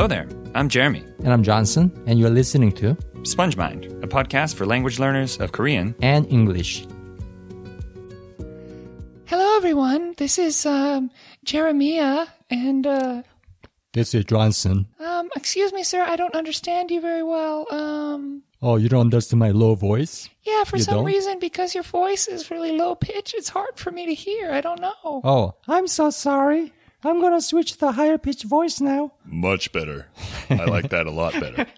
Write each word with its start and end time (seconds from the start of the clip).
Hello 0.00 0.08
there. 0.08 0.26
I'm 0.54 0.70
Jeremy. 0.70 1.04
And 1.18 1.30
I'm 1.30 1.42
Johnson, 1.42 1.92
and 2.06 2.18
you're 2.18 2.30
listening 2.30 2.72
to 2.72 2.96
Sponge 3.22 3.54
Mind, 3.58 3.84
a 4.02 4.06
podcast 4.06 4.54
for 4.54 4.64
language 4.64 4.98
learners 4.98 5.38
of 5.38 5.52
Korean. 5.52 5.94
and 6.00 6.26
English. 6.32 6.86
Hello, 9.26 9.56
everyone. 9.58 10.14
This 10.16 10.38
is 10.38 10.64
um, 10.64 11.10
Jeremiah, 11.44 12.28
and 12.48 12.86
uh, 12.86 13.22
This 13.92 14.14
is 14.14 14.24
Johnson. 14.24 14.86
um, 15.00 15.28
excuse 15.36 15.70
me, 15.70 15.82
sir. 15.82 16.00
I 16.00 16.16
don't 16.16 16.34
understand 16.34 16.90
you 16.90 17.02
very 17.02 17.22
well. 17.22 17.66
Um, 17.70 18.42
Oh, 18.62 18.76
you 18.76 18.88
don't 18.88 19.02
understand 19.02 19.40
my 19.40 19.50
low 19.50 19.74
voice? 19.74 20.30
yeah, 20.44 20.64
for 20.64 20.78
You 20.78 20.82
some 20.84 20.94
don't? 20.94 21.04
reason, 21.04 21.38
because 21.40 21.74
your 21.74 21.84
voice 21.84 22.26
is 22.26 22.50
really 22.50 22.72
low 22.72 22.94
pitch, 22.94 23.34
it's 23.36 23.50
hard 23.50 23.76
for 23.76 23.90
me 23.90 24.06
to 24.06 24.14
hear. 24.14 24.50
I 24.50 24.62
don't 24.62 24.80
know. 24.80 24.94
Oh, 25.04 25.56
I'm 25.68 25.86
so 25.88 26.08
sorry. 26.08 26.72
I'm 27.02 27.20
gonna 27.20 27.40
switch 27.40 27.76
to 27.78 27.92
higher 27.92 28.18
pitched 28.18 28.44
voice 28.44 28.80
now. 28.80 29.12
Much 29.24 29.72
better. 29.72 30.08
I 30.50 30.64
like 30.64 30.90
that 30.90 31.06
a 31.06 31.10
lot 31.10 31.32
better. 31.32 31.66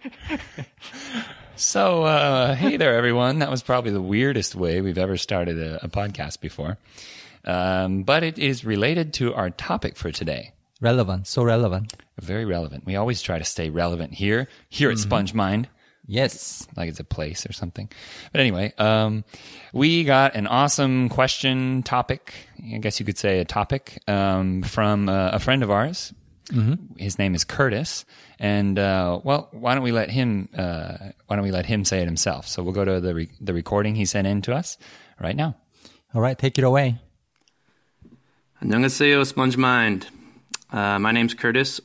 So, 1.55 2.03
uh, 2.03 2.55
hey 2.55 2.77
there, 2.77 2.97
everyone. 2.97 3.39
That 3.39 3.51
was 3.51 3.63
probably 3.63 3.93
the 3.93 4.01
weirdest 4.01 4.55
way 4.57 4.81
we've 4.81 4.99
ever 4.99 5.17
started 5.17 5.59
a, 5.59 5.85
a 5.85 5.89
podcast 5.89 6.41
before. 6.41 6.79
Um, 7.45 8.03
but 8.03 8.25
it 8.25 8.39
is 8.39 8.65
related 8.65 9.13
to 9.15 9.35
our 9.35 9.51
topic 9.51 9.97
for 9.97 10.11
today. 10.11 10.55
Relevant, 10.81 11.29
so 11.29 11.45
relevant. 11.45 11.93
Very 12.21 12.45
relevant. 12.45 12.85
We 12.85 12.97
always 12.97 13.23
try 13.23 13.39
to 13.39 13.45
stay 13.45 13.71
relevant 13.71 14.15
here, 14.15 14.49
here 14.69 14.91
at 14.91 14.99
Sponge 14.99 15.35
Mind. 15.35 15.69
Yes. 16.08 16.66
like 16.78 16.88
it's 16.88 17.02
a 17.02 17.04
place 17.04 17.46
or 17.46 17.52
something. 17.52 17.90
But 18.32 18.40
anyway, 18.40 18.74
um, 18.78 19.26
we 19.74 20.06
got 20.06 20.36
an 20.36 20.48
awesome 20.48 21.10
question 21.10 21.84
topic. 21.84 22.34
I 22.74 22.78
guess 22.78 23.00
you 23.00 23.06
could 23.06 23.18
say 23.18 23.40
a 23.40 23.46
topic 23.46 24.02
um, 24.08 24.64
from 24.64 25.10
uh, 25.10 25.32
a 25.34 25.40
friend 25.40 25.64
of 25.64 25.70
ours. 25.70 26.14
Mm-hmm. 26.48 26.96
His 26.96 27.20
name 27.20 27.36
is 27.36 27.44
Curtis, 27.44 28.06
and 28.40 28.80
uh, 28.80 29.20
well, 29.22 29.50
why 29.52 29.76
don't 29.76 29.84
we 29.84 29.92
let 29.92 30.10
him? 30.10 30.48
Uh, 30.58 31.12
why 31.28 31.36
don't 31.36 31.44
we 31.44 31.52
let 31.52 31.66
him 31.66 31.84
say 31.84 32.00
it 32.00 32.06
himself? 32.06 32.48
So 32.48 32.64
we'll 32.64 32.72
go 32.72 32.86
to 32.86 33.02
the 33.02 33.14
re- 33.14 33.32
the 33.42 33.54
recording 33.54 33.96
he 33.96 34.06
sent 34.06 34.28
in 34.28 34.42
to 34.44 34.56
us 34.56 34.78
right 35.20 35.36
now. 35.36 35.58
All 36.16 36.22
right, 36.22 36.40
take 36.40 36.58
it 36.58 36.64
away. 36.64 37.00
안녕하세요, 38.64 39.28
SpongeMind. 39.28 40.08
Uh, 40.72 40.98
my 41.00 41.12
name's 41.12 41.34
Curtis. 41.34 41.82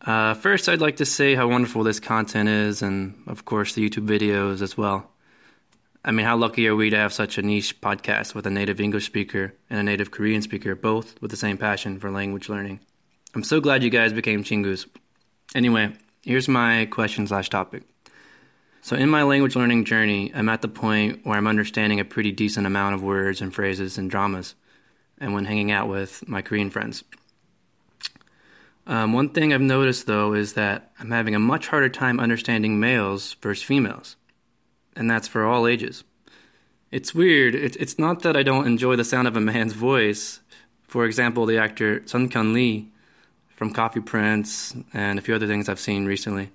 Uh, 0.00 0.34
first, 0.34 0.68
I'd 0.68 0.80
like 0.80 0.96
to 0.96 1.04
say 1.04 1.34
how 1.34 1.48
wonderful 1.48 1.82
this 1.82 2.00
content 2.00 2.48
is, 2.48 2.82
and 2.82 3.20
of 3.26 3.44
course, 3.44 3.74
the 3.74 3.88
YouTube 3.88 4.06
videos 4.06 4.62
as 4.62 4.76
well. 4.76 5.10
I 6.04 6.12
mean, 6.12 6.24
how 6.24 6.36
lucky 6.36 6.68
are 6.68 6.76
we 6.76 6.90
to 6.90 6.96
have 6.96 7.12
such 7.12 7.36
a 7.36 7.42
niche 7.42 7.80
podcast 7.80 8.34
with 8.34 8.46
a 8.46 8.50
native 8.50 8.80
English 8.80 9.06
speaker 9.06 9.54
and 9.68 9.80
a 9.80 9.82
native 9.82 10.10
Korean 10.10 10.40
speaker, 10.40 10.74
both 10.74 11.20
with 11.20 11.30
the 11.30 11.36
same 11.36 11.58
passion 11.58 11.98
for 11.98 12.10
language 12.10 12.48
learning? 12.48 12.80
I'm 13.34 13.42
so 13.42 13.60
glad 13.60 13.82
you 13.82 13.90
guys 13.90 14.12
became 14.12 14.44
chingus. 14.44 14.86
Anyway, 15.54 15.92
here's 16.22 16.48
my 16.48 16.86
question 16.86 17.26
slash 17.26 17.50
topic. 17.50 17.82
So, 18.80 18.96
in 18.96 19.10
my 19.10 19.24
language 19.24 19.56
learning 19.56 19.84
journey, 19.84 20.32
I'm 20.34 20.48
at 20.48 20.62
the 20.62 20.68
point 20.68 21.26
where 21.26 21.36
I'm 21.36 21.48
understanding 21.48 22.00
a 22.00 22.04
pretty 22.04 22.32
decent 22.32 22.66
amount 22.66 22.94
of 22.94 23.02
words 23.02 23.40
and 23.40 23.52
phrases 23.52 23.98
and 23.98 24.08
dramas 24.08 24.54
and 25.18 25.34
when 25.34 25.44
hanging 25.44 25.72
out 25.72 25.88
with 25.88 26.26
my 26.28 26.42
Korean 26.42 26.70
friends. 26.70 27.02
Um, 28.88 29.12
one 29.12 29.28
thing 29.28 29.52
I've 29.52 29.60
noticed 29.60 30.06
though 30.06 30.32
is 30.32 30.54
that 30.54 30.90
I'm 30.98 31.10
having 31.10 31.34
a 31.34 31.38
much 31.38 31.68
harder 31.68 31.90
time 31.90 32.18
understanding 32.18 32.80
males 32.80 33.34
versus 33.42 33.62
females, 33.62 34.16
and 34.96 35.10
that's 35.10 35.28
for 35.28 35.44
all 35.44 35.66
ages. 35.66 36.04
It's 36.90 37.14
weird. 37.14 37.54
It, 37.54 37.76
it's 37.76 37.98
not 37.98 38.22
that 38.22 38.34
I 38.34 38.42
don't 38.42 38.66
enjoy 38.66 38.96
the 38.96 39.04
sound 39.04 39.28
of 39.28 39.36
a 39.36 39.40
man's 39.40 39.74
voice. 39.74 40.40
For 40.84 41.04
example, 41.04 41.44
the 41.44 41.58
actor 41.58 42.02
Sun-kyun 42.06 42.54
Lee 42.54 42.88
from 43.56 43.74
Coffee 43.74 44.00
Prince 44.00 44.74
and 44.94 45.18
a 45.18 45.22
few 45.22 45.34
other 45.34 45.46
things 45.46 45.68
I've 45.68 45.78
seen 45.78 46.06
recently. 46.06 46.50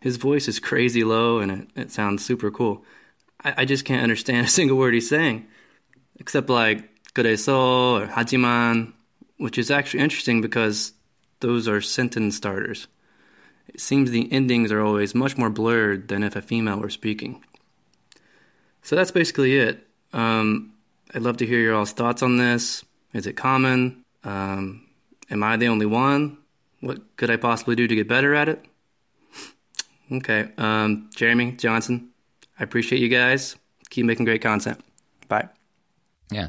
His 0.00 0.16
voice 0.16 0.48
is 0.48 0.60
crazy 0.60 1.04
low 1.04 1.40
and 1.40 1.52
it, 1.52 1.68
it 1.76 1.92
sounds 1.92 2.24
super 2.24 2.50
cool. 2.50 2.86
I, 3.44 3.54
I 3.58 3.64
just 3.66 3.84
can't 3.84 4.02
understand 4.02 4.46
a 4.46 4.50
single 4.50 4.78
word 4.78 4.94
he's 4.94 5.10
saying, 5.10 5.46
except 6.18 6.48
like 6.48 6.88
kureso 7.12 8.00
or 8.00 8.06
hajiman, 8.06 8.94
which 9.36 9.58
is 9.58 9.70
actually 9.70 10.00
interesting 10.00 10.40
because 10.40 10.94
those 11.40 11.68
are 11.68 11.80
sentence 11.80 12.36
starters. 12.36 12.86
It 13.68 13.80
seems 13.80 14.10
the 14.10 14.30
endings 14.32 14.72
are 14.72 14.80
always 14.80 15.14
much 15.14 15.36
more 15.36 15.50
blurred 15.50 16.08
than 16.08 16.22
if 16.22 16.36
a 16.36 16.42
female 16.42 16.78
were 16.78 16.90
speaking. 16.90 17.44
So 18.82 18.96
that's 18.96 19.10
basically 19.10 19.58
it. 19.58 19.86
Um, 20.12 20.72
I'd 21.14 21.22
love 21.22 21.36
to 21.38 21.46
hear 21.46 21.60
your 21.60 21.74
all's 21.74 21.92
thoughts 21.92 22.22
on 22.22 22.36
this. 22.36 22.84
Is 23.12 23.26
it 23.26 23.34
common? 23.34 24.04
Um, 24.24 24.86
am 25.30 25.42
I 25.42 25.56
the 25.56 25.68
only 25.68 25.86
one? 25.86 26.38
What 26.80 27.16
could 27.16 27.30
I 27.30 27.36
possibly 27.36 27.76
do 27.76 27.86
to 27.86 27.94
get 27.94 28.08
better 28.08 28.34
at 28.34 28.48
it? 28.48 28.64
Okay, 30.12 30.50
um, 30.58 31.08
Jeremy 31.14 31.52
Johnson, 31.52 32.08
I 32.58 32.64
appreciate 32.64 33.00
you 33.00 33.08
guys. 33.08 33.54
Keep 33.90 34.06
making 34.06 34.24
great 34.24 34.42
content. 34.42 34.80
Bye. 35.28 35.48
Yeah. 36.32 36.48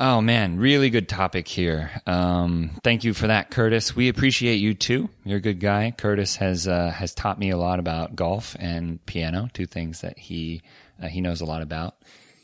Oh 0.00 0.20
man, 0.20 0.58
really 0.58 0.90
good 0.90 1.08
topic 1.08 1.48
here. 1.48 1.90
Um, 2.06 2.70
thank 2.84 3.02
you 3.02 3.12
for 3.14 3.26
that, 3.26 3.50
Curtis. 3.50 3.96
We 3.96 4.08
appreciate 4.08 4.56
you 4.56 4.74
too. 4.74 5.10
You're 5.24 5.38
a 5.38 5.40
good 5.40 5.58
guy. 5.58 5.92
Curtis 5.96 6.36
has 6.36 6.68
uh, 6.68 6.90
has 6.90 7.14
taught 7.14 7.38
me 7.38 7.50
a 7.50 7.56
lot 7.56 7.80
about 7.80 8.14
golf 8.14 8.56
and 8.60 9.04
piano, 9.06 9.48
two 9.52 9.66
things 9.66 10.02
that 10.02 10.16
he 10.18 10.62
uh, 11.02 11.08
he 11.08 11.20
knows 11.20 11.40
a 11.40 11.44
lot 11.44 11.62
about. 11.62 11.96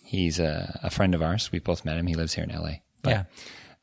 He's 0.04 0.40
a, 0.40 0.80
a 0.82 0.90
friend 0.90 1.14
of 1.14 1.22
ours. 1.22 1.52
We 1.52 1.60
both 1.60 1.84
met 1.84 1.96
him. 1.96 2.06
He 2.08 2.14
lives 2.14 2.34
here 2.34 2.44
in 2.44 2.50
LA. 2.50 2.78
But 3.02 3.10
yeah. 3.10 3.24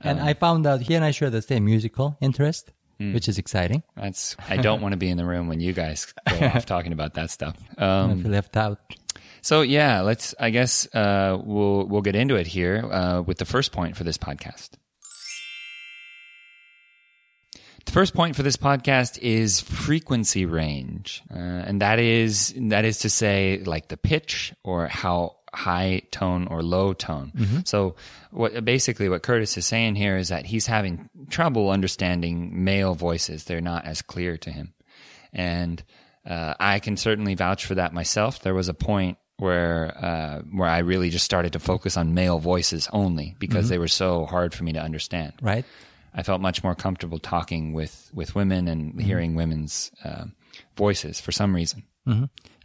And 0.02 0.20
I 0.20 0.34
found 0.34 0.66
out 0.68 0.82
he 0.82 0.96
and 0.96 1.06
I 1.06 1.12
share 1.12 1.30
the 1.30 1.42
same 1.42 1.64
musical 1.66 2.18
interest, 2.22 2.72
which 2.98 3.30
is 3.30 3.38
exciting. 3.38 3.84
that's 3.96 4.36
I 4.50 4.58
don't 4.58 4.82
want 4.82 4.94
to 4.94 4.98
be 4.98 5.10
in 5.10 5.18
the 5.18 5.26
room 5.26 5.48
when 5.48 5.60
you 5.60 5.74
guys 5.74 6.14
go 6.30 6.40
off 6.48 6.66
talking 6.66 6.92
about 6.92 7.14
that 7.14 7.30
stuff. 7.32 7.56
I 7.78 7.86
Um, 7.86 8.22
feel 8.24 8.32
left 8.32 8.58
out. 8.58 8.80
So 9.42 9.62
yeah, 9.62 10.02
let's. 10.02 10.36
I 10.40 10.52
guess 10.52 10.88
uh, 10.94 11.38
we'll 11.44 11.86
we'll 11.86 12.02
get 12.02 12.16
into 12.16 12.36
it 12.36 12.48
here 12.48 12.86
uh, 12.86 13.22
with 13.22 13.38
the 13.38 13.46
first 13.46 13.72
point 13.72 13.98
for 13.98 14.04
this 14.04 14.18
podcast. 14.18 14.70
The 17.86 17.92
first 17.92 18.14
point 18.14 18.36
for 18.36 18.44
this 18.44 18.58
podcast 18.58 19.18
is 19.20 19.60
frequency 19.60 20.46
range, 20.46 21.24
uh, 21.32 21.38
and 21.38 21.82
that 21.82 22.00
is 22.00 22.54
that 22.56 22.86
is 22.86 23.00
to 23.00 23.10
say, 23.10 23.62
like 23.66 23.88
the 23.88 23.98
pitch 23.98 24.54
or 24.64 24.88
how 24.88 25.38
high 25.54 26.04
tone 26.12 26.48
or 26.48 26.62
low 26.62 26.94
tone. 26.94 27.32
So, 27.66 27.96
what 28.30 28.64
basically 28.64 29.10
what 29.10 29.24
Curtis 29.24 29.58
is 29.58 29.66
saying 29.66 29.96
here 29.96 30.18
is 30.18 30.30
that 30.30 30.46
he's 30.46 30.68
having 30.68 31.10
trouble 31.30 31.72
understanding 31.72 32.64
male 32.64 32.94
voices; 32.94 33.46
they're 33.46 33.62
not 33.62 33.86
as 33.86 34.04
clear 34.04 34.38
to 34.38 34.52
him, 34.52 34.74
and 35.34 35.84
uh, 36.26 36.54
I 36.60 36.80
can 36.80 36.98
certainly 36.98 37.34
vouch 37.34 37.66
for 37.66 37.76
that 37.76 37.94
myself. 37.94 38.42
There 38.42 38.54
was 38.54 38.70
a 38.70 38.76
point 38.76 39.18
where 39.42 39.80
uh, 39.98 40.42
where 40.58 40.70
I 40.70 40.80
really 40.80 41.10
just 41.10 41.26
started 41.26 41.52
to 41.54 41.60
focus 41.60 41.98
on 41.98 42.14
male 42.14 42.40
voices 42.40 42.88
only 42.94 43.36
because 43.40 43.70
they 43.70 43.80
were 43.80 43.88
so 44.04 44.26
hard 44.26 44.54
for 44.54 44.64
me 44.64 44.72
to 44.74 44.80
understand. 44.80 45.34
Right? 45.42 45.66
I 46.14 46.24
felt 46.24 46.42
much 46.42 46.64
more 46.64 46.76
comfortable 46.76 47.20
talking 47.20 47.74
with 47.74 48.12
with 48.14 48.36
women 48.36 48.68
and 48.68 49.02
hearing 49.02 49.36
women's 49.36 49.92
uh, 50.06 50.26
voices 50.78 51.20
for 51.20 51.32
some 51.32 51.56
reason. 51.56 51.84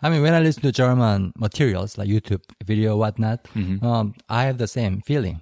I 0.02 0.10
mean, 0.10 0.22
when 0.22 0.34
I 0.34 0.40
listen 0.40 0.62
to 0.62 0.72
German 0.72 1.32
materials 1.38 1.96
like 1.98 2.08
YouTube 2.08 2.42
video, 2.64 2.96
whatnot, 2.96 3.38
um, 3.82 4.14
I 4.28 4.44
have 4.44 4.58
the 4.58 4.66
same 4.68 5.00
feeling. 5.02 5.40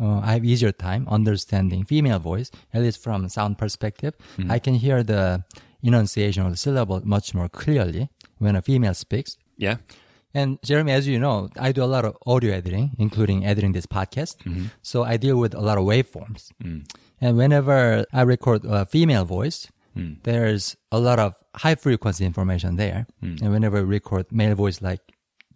Uh, 0.00 0.20
I 0.28 0.32
have 0.34 0.44
easier 0.44 0.72
time 0.72 1.06
understanding 1.08 1.84
female 1.84 2.20
voice, 2.20 2.50
at 2.72 2.82
least 2.82 3.02
from 3.02 3.28
sound 3.28 3.58
perspective. 3.58 4.14
I 4.50 4.58
can 4.60 4.74
hear 4.74 5.02
the 5.02 5.44
enunciation 5.82 6.44
of 6.46 6.50
the 6.52 6.56
syllable 6.56 7.00
much 7.04 7.34
more 7.34 7.48
clearly 7.48 8.08
when 8.38 8.54
a 8.56 8.62
female 8.62 8.94
speaks. 8.94 9.36
Yeah, 9.56 9.76
And 10.34 10.58
Jeremy, 10.62 10.92
as 10.92 11.06
you 11.06 11.18
know, 11.18 11.48
I 11.58 11.70
do 11.70 11.84
a 11.84 11.86
lot 11.86 12.04
of 12.04 12.16
audio 12.26 12.52
editing, 12.52 12.96
including 12.98 13.46
editing 13.46 13.72
this 13.72 13.86
podcast. 13.86 14.38
Mm-hmm. 14.38 14.66
So 14.82 15.04
I 15.04 15.16
deal 15.16 15.36
with 15.36 15.54
a 15.54 15.60
lot 15.60 15.78
of 15.78 15.84
waveforms. 15.84 16.50
Mm. 16.62 16.90
And 17.20 17.36
whenever 17.36 18.04
I 18.12 18.22
record 18.22 18.64
a 18.64 18.84
female 18.84 19.24
voice, 19.24 19.68
mm. 19.96 20.16
there's 20.24 20.76
a 20.90 20.98
lot 20.98 21.20
of 21.20 21.36
high 21.54 21.76
frequency 21.76 22.24
information 22.24 22.76
there. 22.76 23.06
Mm. 23.22 23.42
And 23.42 23.52
whenever 23.52 23.78
I 23.78 23.82
record 23.82 24.32
male 24.32 24.56
voice 24.56 24.82
like, 24.82 25.00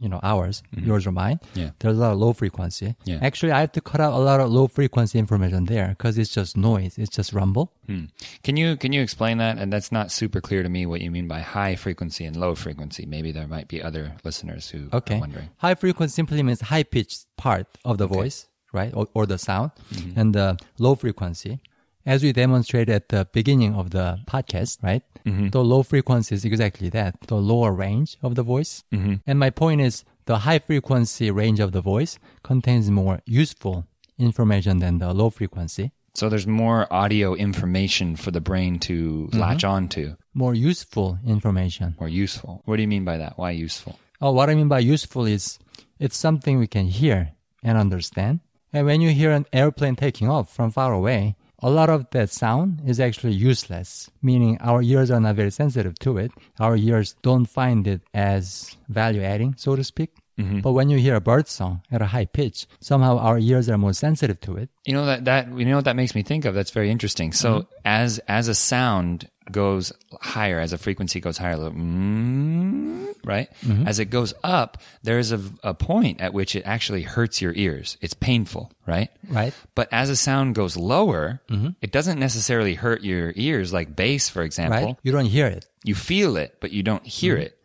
you 0.00 0.08
know, 0.08 0.20
ours, 0.22 0.62
mm-hmm. 0.74 0.86
yours 0.86 1.06
or 1.06 1.12
mine, 1.12 1.40
Yeah. 1.54 1.70
there's 1.80 1.96
a 1.96 2.00
lot 2.00 2.12
of 2.12 2.18
low 2.18 2.32
frequency. 2.32 2.94
Yeah. 3.04 3.18
Actually, 3.22 3.52
I 3.52 3.60
have 3.60 3.72
to 3.72 3.80
cut 3.80 4.00
out 4.00 4.12
a 4.12 4.18
lot 4.18 4.40
of 4.40 4.50
low 4.50 4.68
frequency 4.68 5.18
information 5.18 5.64
there 5.66 5.88
because 5.88 6.16
it's 6.18 6.32
just 6.32 6.56
noise. 6.56 6.98
It's 6.98 7.14
just 7.14 7.32
rumble. 7.32 7.72
Hmm. 7.86 8.04
Can 8.42 8.56
you 8.56 8.76
can 8.76 8.92
you 8.92 9.02
explain 9.02 9.38
that? 9.38 9.58
And 9.58 9.72
that's 9.72 9.90
not 9.90 10.10
super 10.12 10.40
clear 10.40 10.62
to 10.62 10.68
me 10.68 10.86
what 10.86 11.00
you 11.00 11.10
mean 11.10 11.26
by 11.28 11.40
high 11.40 11.74
frequency 11.76 12.24
and 12.24 12.36
low 12.36 12.54
frequency. 12.54 13.06
Maybe 13.06 13.32
there 13.32 13.48
might 13.48 13.68
be 13.68 13.82
other 13.82 14.12
listeners 14.24 14.68
who 14.70 14.88
Okay. 14.92 15.16
are 15.16 15.20
wondering. 15.20 15.48
High 15.58 15.74
frequency 15.74 16.14
simply 16.14 16.42
means 16.42 16.60
high 16.60 16.82
pitched 16.84 17.26
part 17.36 17.66
of 17.84 17.98
the 17.98 18.06
voice, 18.06 18.46
right? 18.72 18.92
Or, 18.94 19.08
or 19.14 19.26
the 19.26 19.38
sound. 19.38 19.72
Mm-hmm. 19.94 20.20
And 20.20 20.34
the 20.34 20.56
low 20.78 20.94
frequency, 20.94 21.60
as 22.08 22.22
we 22.22 22.32
demonstrated 22.32 22.88
at 22.88 23.08
the 23.10 23.28
beginning 23.32 23.74
of 23.74 23.90
the 23.90 24.18
podcast, 24.26 24.82
right? 24.82 25.02
Mm-hmm. 25.26 25.50
The 25.50 25.62
low 25.62 25.82
frequency 25.82 26.34
is 26.34 26.42
exactly 26.42 26.88
that, 26.88 27.20
the 27.26 27.36
lower 27.36 27.70
range 27.70 28.16
of 28.22 28.34
the 28.34 28.42
voice. 28.42 28.82
Mm-hmm. 28.90 29.16
And 29.26 29.38
my 29.38 29.50
point 29.50 29.82
is 29.82 30.04
the 30.24 30.38
high 30.38 30.58
frequency 30.58 31.30
range 31.30 31.60
of 31.60 31.72
the 31.72 31.82
voice 31.82 32.18
contains 32.42 32.90
more 32.90 33.20
useful 33.26 33.84
information 34.18 34.78
than 34.78 34.98
the 34.98 35.12
low 35.12 35.28
frequency. 35.28 35.92
So 36.14 36.30
there's 36.30 36.46
more 36.46 36.90
audio 36.90 37.34
information 37.34 38.16
for 38.16 38.30
the 38.30 38.40
brain 38.40 38.78
to 38.88 39.28
mm-hmm. 39.28 39.38
latch 39.38 39.64
on 39.64 39.88
to. 39.90 40.16
more 40.32 40.54
useful 40.54 41.18
information. 41.26 41.94
More 42.00 42.08
useful. 42.08 42.62
What 42.64 42.76
do 42.76 42.82
you 42.82 42.88
mean 42.88 43.04
by 43.04 43.18
that? 43.18 43.36
Why 43.36 43.50
useful? 43.50 43.98
Oh, 44.22 44.32
what 44.32 44.48
I 44.48 44.54
mean 44.54 44.68
by 44.68 44.78
useful 44.78 45.26
is 45.26 45.58
it's 45.98 46.16
something 46.16 46.58
we 46.58 46.68
can 46.68 46.86
hear 46.86 47.32
and 47.62 47.76
understand. 47.76 48.40
And 48.72 48.86
when 48.86 49.02
you 49.02 49.10
hear 49.10 49.30
an 49.30 49.44
airplane 49.52 49.96
taking 49.96 50.28
off 50.30 50.54
from 50.54 50.70
far 50.70 50.92
away, 50.94 51.36
a 51.60 51.70
lot 51.70 51.90
of 51.90 52.08
that 52.10 52.30
sound 52.30 52.82
is 52.86 53.00
actually 53.00 53.32
useless, 53.32 54.10
meaning 54.22 54.58
our 54.60 54.82
ears 54.82 55.10
are 55.10 55.20
not 55.20 55.36
very 55.36 55.50
sensitive 55.50 55.98
to 56.00 56.18
it. 56.18 56.30
Our 56.60 56.76
ears 56.76 57.16
don't 57.22 57.46
find 57.46 57.86
it 57.86 58.02
as 58.14 58.76
value 58.88 59.22
adding, 59.22 59.54
so 59.56 59.74
to 59.74 59.82
speak. 59.82 60.10
Mm-hmm. 60.38 60.60
But 60.60 60.72
when 60.72 60.88
you 60.88 60.98
hear 60.98 61.16
a 61.16 61.20
bird 61.20 61.48
song 61.48 61.82
at 61.90 62.00
a 62.00 62.06
high 62.06 62.26
pitch, 62.26 62.66
somehow 62.80 63.18
our 63.18 63.38
ears 63.38 63.68
are 63.68 63.76
more 63.76 63.92
sensitive 63.92 64.40
to 64.42 64.56
it. 64.56 64.70
You 64.86 64.94
know 64.94 65.04
that 65.06 65.24
that 65.24 65.48
you 65.58 65.64
know 65.64 65.76
what 65.76 65.84
that 65.86 65.96
makes 65.96 66.14
me 66.14 66.22
think 66.22 66.44
of. 66.44 66.54
That's 66.54 66.70
very 66.70 66.90
interesting. 66.90 67.32
So 67.32 67.50
uh-huh. 67.56 67.64
as 67.84 68.20
as 68.28 68.46
a 68.46 68.54
sound 68.54 69.28
goes 69.52 69.92
higher, 70.20 70.60
as 70.60 70.72
a 70.72 70.78
frequency 70.78 71.20
goes 71.20 71.38
higher, 71.38 71.56
like, 71.56 71.72
mm, 71.72 73.14
right? 73.24 73.48
Mm-hmm. 73.64 73.86
As 73.86 73.98
it 73.98 74.06
goes 74.06 74.34
up, 74.42 74.78
there 75.02 75.18
is 75.18 75.32
a, 75.32 75.40
a 75.62 75.74
point 75.74 76.20
at 76.20 76.32
which 76.32 76.56
it 76.56 76.62
actually 76.64 77.02
hurts 77.02 77.40
your 77.40 77.52
ears. 77.54 77.96
It's 78.00 78.14
painful, 78.14 78.72
right? 78.86 79.10
Right. 79.28 79.54
But 79.74 79.88
as 79.92 80.10
a 80.10 80.16
sound 80.16 80.54
goes 80.54 80.76
lower, 80.76 81.40
mm-hmm. 81.48 81.70
it 81.80 81.92
doesn't 81.92 82.18
necessarily 82.18 82.74
hurt 82.74 83.02
your 83.02 83.32
ears, 83.36 83.72
like 83.72 83.94
bass, 83.94 84.28
for 84.28 84.42
example. 84.42 84.84
Right? 84.84 84.96
You 85.02 85.12
don't 85.12 85.26
hear 85.26 85.46
it. 85.46 85.66
You 85.84 85.94
feel 85.94 86.36
it, 86.36 86.56
but 86.60 86.72
you 86.72 86.82
don't 86.82 87.06
hear 87.06 87.34
mm-hmm. 87.34 87.42
it. 87.42 87.58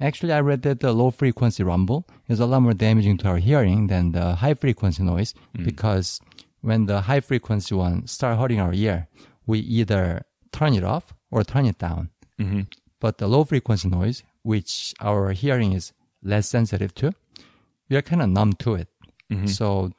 Actually, 0.00 0.32
I 0.32 0.40
read 0.40 0.62
that 0.62 0.80
the 0.80 0.92
low 0.92 1.10
frequency 1.10 1.62
rumble 1.62 2.06
is 2.28 2.40
a 2.40 2.46
lot 2.46 2.60
more 2.60 2.74
damaging 2.74 3.16
to 3.18 3.28
our 3.28 3.38
hearing 3.38 3.86
than 3.86 4.12
the 4.12 4.34
high 4.34 4.54
frequency 4.54 5.02
noise 5.02 5.34
mm. 5.56 5.64
because 5.64 6.20
when 6.62 6.86
the 6.86 7.02
high 7.02 7.20
frequency 7.20 7.74
one 7.74 8.06
start 8.06 8.38
hurting 8.38 8.60
our 8.60 8.72
ear, 8.72 9.06
we 9.46 9.60
either 9.60 10.24
turn 10.52 10.74
it 10.74 10.84
off 10.84 11.14
or 11.34 11.42
turn 11.42 11.66
it 11.66 11.78
down. 11.82 12.10
Mm-hmm. 12.38 12.70
But 13.02 13.18
the 13.18 13.26
low 13.26 13.42
frequency 13.44 13.88
noise, 13.90 14.22
which 14.46 14.94
our 15.00 15.32
hearing 15.34 15.72
is 15.74 15.92
less 16.22 16.46
sensitive 16.48 16.94
to, 17.02 17.10
we 17.90 17.96
are 17.98 18.02
kind 18.06 18.22
of 18.22 18.28
numb 18.30 18.52
to 18.62 18.74
it. 18.78 18.88
Mm-hmm. 19.32 19.46
So 19.50 19.90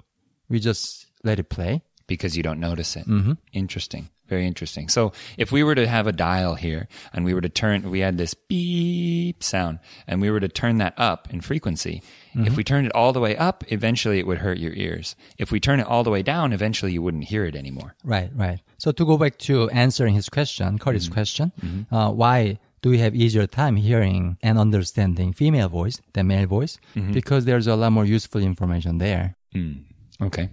we 0.48 0.60
just 0.64 1.12
let 1.28 1.40
it 1.44 1.50
play. 1.52 1.84
because 2.08 2.38
you 2.38 2.44
don't 2.46 2.60
notice 2.62 2.96
it. 2.96 3.08
Mm-hmm. 3.10 3.34
Interesting. 3.52 4.10
Very 4.28 4.48
interesting. 4.48 4.90
So 4.90 5.14
if 5.38 5.52
we 5.52 5.64
were 5.64 5.76
to 5.76 5.88
have 5.88 6.08
a 6.08 6.12
dial 6.12 6.56
here 6.56 6.88
and 7.14 7.26
we 7.26 7.34
were 7.34 7.42
to 7.42 7.50
turn, 7.50 7.90
we 7.92 8.00
had 8.00 8.18
this 8.18 8.34
beep 8.34 9.44
sound 9.44 9.80
and 10.08 10.20
we 10.20 10.32
were 10.32 10.40
to 10.40 10.48
turn 10.48 10.80
that 10.80 10.96
up 10.98 11.28
in 11.32 11.42
frequency. 11.42 12.02
If 12.34 12.40
mm-hmm. 12.40 12.56
we 12.56 12.64
turned 12.64 12.88
it 12.88 12.94
all 12.94 13.14
the 13.14 13.20
way 13.20 13.38
up, 13.38 13.64
eventually 13.68 14.20
it 14.20 14.28
would 14.28 14.40
hurt 14.40 14.58
your 14.58 14.74
ears. 14.74 15.16
If 15.38 15.52
we 15.52 15.60
turn 15.60 15.80
it 15.80 15.86
all 15.86 16.04
the 16.04 16.10
way 16.10 16.24
down, 16.24 16.54
eventually 16.54 16.92
you 16.92 17.02
wouldn't 17.02 17.26
hear 17.26 17.46
it 17.46 17.56
anymore. 17.56 17.96
Right, 18.04 18.32
right. 18.36 18.60
So 18.78 18.92
to 18.92 19.06
go 19.06 19.18
back 19.18 19.38
to 19.40 19.70
answering 19.70 20.16
his 20.16 20.28
question, 20.28 20.80
Curtis' 20.80 21.06
mm-hmm. 21.06 21.14
question, 21.14 21.52
mm-hmm. 21.62 21.96
uh, 21.96 22.12
why 22.12 22.60
do 22.82 22.90
we 22.90 22.98
have 23.00 23.16
easier 23.16 23.48
time 23.48 23.78
hearing 23.78 24.38
and 24.44 24.58
understanding 24.58 25.34
female 25.34 25.70
voice 25.70 26.02
than 26.14 26.28
male 26.28 26.48
voice? 26.48 26.78
Because 27.14 27.46
there's 27.46 27.68
a 27.68 27.76
lot 27.76 27.92
more 27.92 28.06
useful 28.06 28.42
information 28.42 28.98
there. 28.98 29.36
Mm. 29.56 29.86
Okay. 30.22 30.50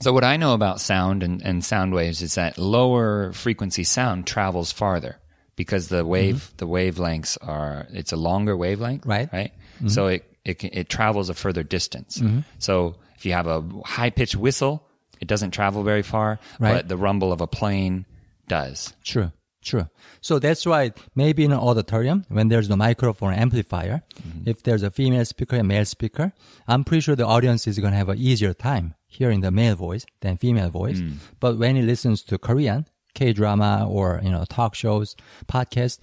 So 0.00 0.12
what 0.12 0.24
I 0.24 0.36
know 0.36 0.52
about 0.52 0.80
sound 0.80 1.22
and, 1.22 1.42
and 1.42 1.64
sound 1.64 1.94
waves 1.94 2.22
is 2.22 2.34
that 2.34 2.58
lower 2.58 3.32
frequency 3.32 3.84
sound 3.84 4.26
travels 4.26 4.70
farther 4.72 5.16
because 5.56 5.88
the 5.88 6.04
wave 6.04 6.36
mm-hmm. 6.36 6.56
the 6.58 6.66
wavelengths 6.68 7.38
are 7.40 7.86
it's 7.90 8.12
a 8.12 8.16
longer 8.16 8.56
wavelength, 8.56 9.06
Right. 9.06 9.28
Right. 9.32 9.52
Mm-hmm. 9.76 9.88
So 9.88 10.06
it 10.08 10.30
it 10.44 10.62
it 10.64 10.88
travels 10.88 11.30
a 11.30 11.34
further 11.34 11.62
distance. 11.62 12.18
Mm-hmm. 12.18 12.40
So 12.58 12.96
if 13.16 13.24
you 13.24 13.32
have 13.32 13.46
a 13.46 13.64
high 13.84 14.10
pitched 14.10 14.36
whistle, 14.36 14.86
it 15.20 15.28
doesn't 15.28 15.52
travel 15.52 15.82
very 15.82 16.02
far, 16.02 16.38
Right. 16.60 16.74
but 16.74 16.88
the 16.88 16.96
rumble 16.98 17.32
of 17.32 17.40
a 17.40 17.46
plane 17.46 18.04
does. 18.48 18.92
True, 19.02 19.32
true. 19.62 19.88
So 20.20 20.38
that's 20.38 20.66
why 20.66 20.92
maybe 21.14 21.42
in 21.44 21.52
an 21.52 21.58
auditorium, 21.58 22.26
when 22.28 22.48
there's 22.48 22.68
no 22.68 22.76
microphone 22.76 23.32
amplifier, 23.32 24.02
if 24.44 24.62
there's 24.62 24.82
a 24.82 24.90
female 24.90 25.24
speaker 25.24 25.56
and 25.56 25.66
male 25.66 25.86
speaker, 25.86 26.32
I'm 26.68 26.84
pretty 26.84 27.00
sure 27.00 27.16
the 27.16 27.26
audience 27.26 27.66
is 27.66 27.78
going 27.78 27.92
to 27.92 27.96
have 27.96 28.10
an 28.10 28.18
easier 28.18 28.52
time 28.52 28.94
hearing 29.18 29.40
the 29.46 29.50
male 29.50 29.76
voice 29.86 30.04
than 30.22 30.36
female 30.36 30.70
voice. 30.70 31.00
But 31.40 31.52
when 31.58 31.76
he 31.76 31.82
listens 31.92 32.22
to 32.28 32.34
Korean, 32.38 32.86
K-drama 33.18 33.72
or, 33.96 34.20
you 34.26 34.30
know, 34.34 34.44
talk 34.58 34.72
shows, 34.82 35.08
podcasts, 35.54 35.98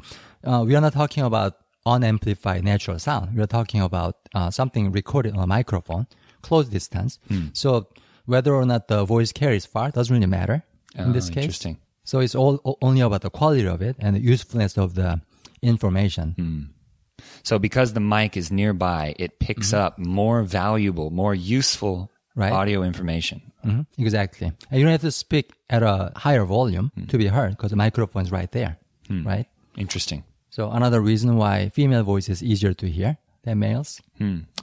uh, 0.49 0.61
we 0.67 0.75
are 0.75 0.81
not 0.81 0.93
talking 0.93 1.23
about 1.23 1.51
unamplified 1.85 2.63
natural 2.63 2.97
sound. 2.99 3.35
We 3.35 3.41
are 3.43 3.47
talking 3.59 3.81
about 3.81 4.13
uh, 4.33 4.49
something 4.59 4.91
recorded 4.91 5.35
on 5.37 5.43
a 5.43 5.47
microphone, 5.57 6.07
close 6.41 6.67
distance. 6.77 7.19
So 7.53 7.87
whether 8.25 8.53
or 8.55 8.65
not 8.65 8.87
the 8.87 9.05
voice 9.05 9.31
carries 9.41 9.65
far 9.73 9.91
doesn't 9.91 10.13
really 10.13 10.27
matter 10.39 10.63
in 10.95 11.09
Oh, 11.09 11.13
this 11.13 11.29
case. 11.29 11.43
interesting. 11.45 11.77
So 12.03 12.19
it's 12.19 12.35
all 12.35 12.59
o- 12.65 12.77
only 12.81 13.01
about 13.01 13.21
the 13.21 13.29
quality 13.39 13.67
of 13.67 13.81
it 13.81 13.95
and 13.99 14.15
the 14.15 14.19
usefulness 14.33 14.77
of 14.77 14.95
the 14.95 15.21
information. 15.61 16.27
So 17.43 17.59
because 17.59 17.93
the 17.93 17.99
mic 17.99 18.35
is 18.37 18.51
nearby, 18.51 19.15
it 19.19 19.39
picks 19.39 19.73
up 19.73 19.97
more 19.99 20.43
valuable, 20.43 21.09
more 21.11 21.35
useful 21.35 22.09
Right. 22.35 22.51
audio 22.51 22.81
information. 22.83 23.41
Mhm, 23.63 23.85
Exactly. 23.97 24.47
And 24.47 24.79
you 24.79 24.83
don't 24.83 24.91
have 24.91 25.01
to 25.01 25.11
speak 25.11 25.51
at 25.69 25.83
a 25.83 26.11
higher 26.15 26.45
volume 26.45 26.91
to 27.09 27.17
be 27.17 27.27
heard 27.27 27.51
because 27.51 27.69
the 27.69 27.75
microphone 27.77 28.23
is 28.23 28.31
right 28.31 28.51
there, 28.51 28.77
right? 29.09 29.45
Interesting. 29.77 30.23
So 30.49 30.71
another 30.71 30.99
reason 31.01 31.37
why 31.37 31.69
female 31.69 32.03
voice 32.03 32.29
is 32.29 32.41
easier 32.41 32.73
to 32.73 32.87
hear 32.89 33.17
than 33.43 33.59
males. 33.59 34.01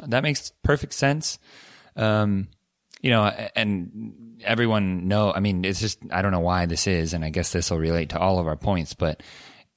That 0.07 0.23
makes 0.23 0.53
perfect 0.63 0.95
sense. 0.95 1.39
Um, 1.97 2.49
you 3.03 3.11
know, 3.11 3.25
and 3.57 4.37
everyone 4.45 5.09
know. 5.09 5.33
I 5.33 5.41
mean, 5.41 5.65
it's 5.65 5.81
just 5.81 5.99
I 6.11 6.23
don't 6.23 6.33
know 6.33 6.41
why 6.41 6.67
this 6.67 6.87
is, 6.87 7.15
and 7.15 7.25
I 7.25 7.31
guess 7.31 7.53
this 7.53 7.71
will 7.71 7.79
relate 7.79 8.11
to 8.11 8.19
all 8.19 8.39
of 8.39 8.47
our 8.47 8.57
points. 8.57 8.95
But 8.95 9.23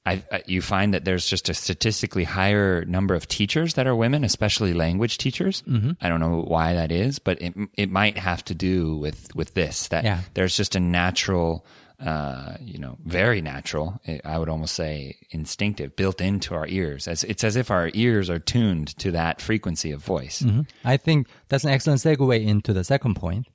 I, 0.06 0.22
I, 0.30 0.42
you 0.46 0.60
find 0.60 0.92
that 0.92 1.04
there's 1.06 1.26
just 1.26 1.48
a 1.48 1.54
statistically 1.54 2.24
higher 2.24 2.84
number 2.84 3.14
of 3.14 3.26
teachers 3.26 3.74
that 3.74 3.86
are 3.86 3.96
women, 3.96 4.22
especially 4.24 4.74
language 4.74 5.16
teachers. 5.16 5.62
Mm-hmm. 5.62 5.92
I 6.00 6.08
don't 6.10 6.20
know 6.20 6.42
why 6.46 6.74
that 6.74 6.92
is, 6.92 7.18
but 7.18 7.40
it 7.40 7.54
it 7.76 7.90
might 7.90 8.18
have 8.18 8.44
to 8.46 8.54
do 8.54 8.96
with 8.96 9.34
with 9.34 9.54
this 9.54 9.88
that 9.88 10.04
Yeah. 10.04 10.20
there's 10.34 10.56
just 10.56 10.76
a 10.76 10.80
natural. 10.80 11.64
Uh, 12.04 12.56
you 12.60 12.76
know, 12.76 12.98
very 13.06 13.40
natural. 13.40 13.98
I 14.24 14.36
would 14.36 14.48
almost 14.48 14.74
say 14.74 15.16
instinctive, 15.30 15.94
built 15.94 16.20
into 16.20 16.52
our 16.54 16.66
ears. 16.66 17.06
As 17.06 17.22
it's 17.22 17.44
as 17.44 17.54
if 17.54 17.70
our 17.70 17.88
ears 17.94 18.28
are 18.28 18.40
tuned 18.40 18.88
to 18.98 19.12
that 19.12 19.40
frequency 19.40 19.92
of 19.92 20.02
voice. 20.04 20.44
I 20.84 20.96
think 20.96 21.28
that's 21.48 21.62
an 21.64 21.70
excellent 21.70 22.00
segue 22.00 22.44
into 22.44 22.72
the 22.72 22.82
second 22.82 23.14
point. 23.14 23.46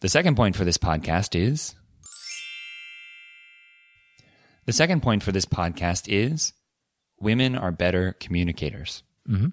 The 0.00 0.08
second 0.08 0.34
point 0.34 0.56
for 0.56 0.64
this 0.64 0.78
podcast 0.78 1.38
is 1.38 1.74
the 4.64 4.72
second 4.72 5.02
point 5.02 5.22
for 5.22 5.32
this 5.32 5.46
podcast 5.46 6.04
is 6.08 6.52
women 7.20 7.56
are 7.56 7.72
better 7.72 8.14
communicators. 8.20 9.02
Mm-hmm. 9.28 9.48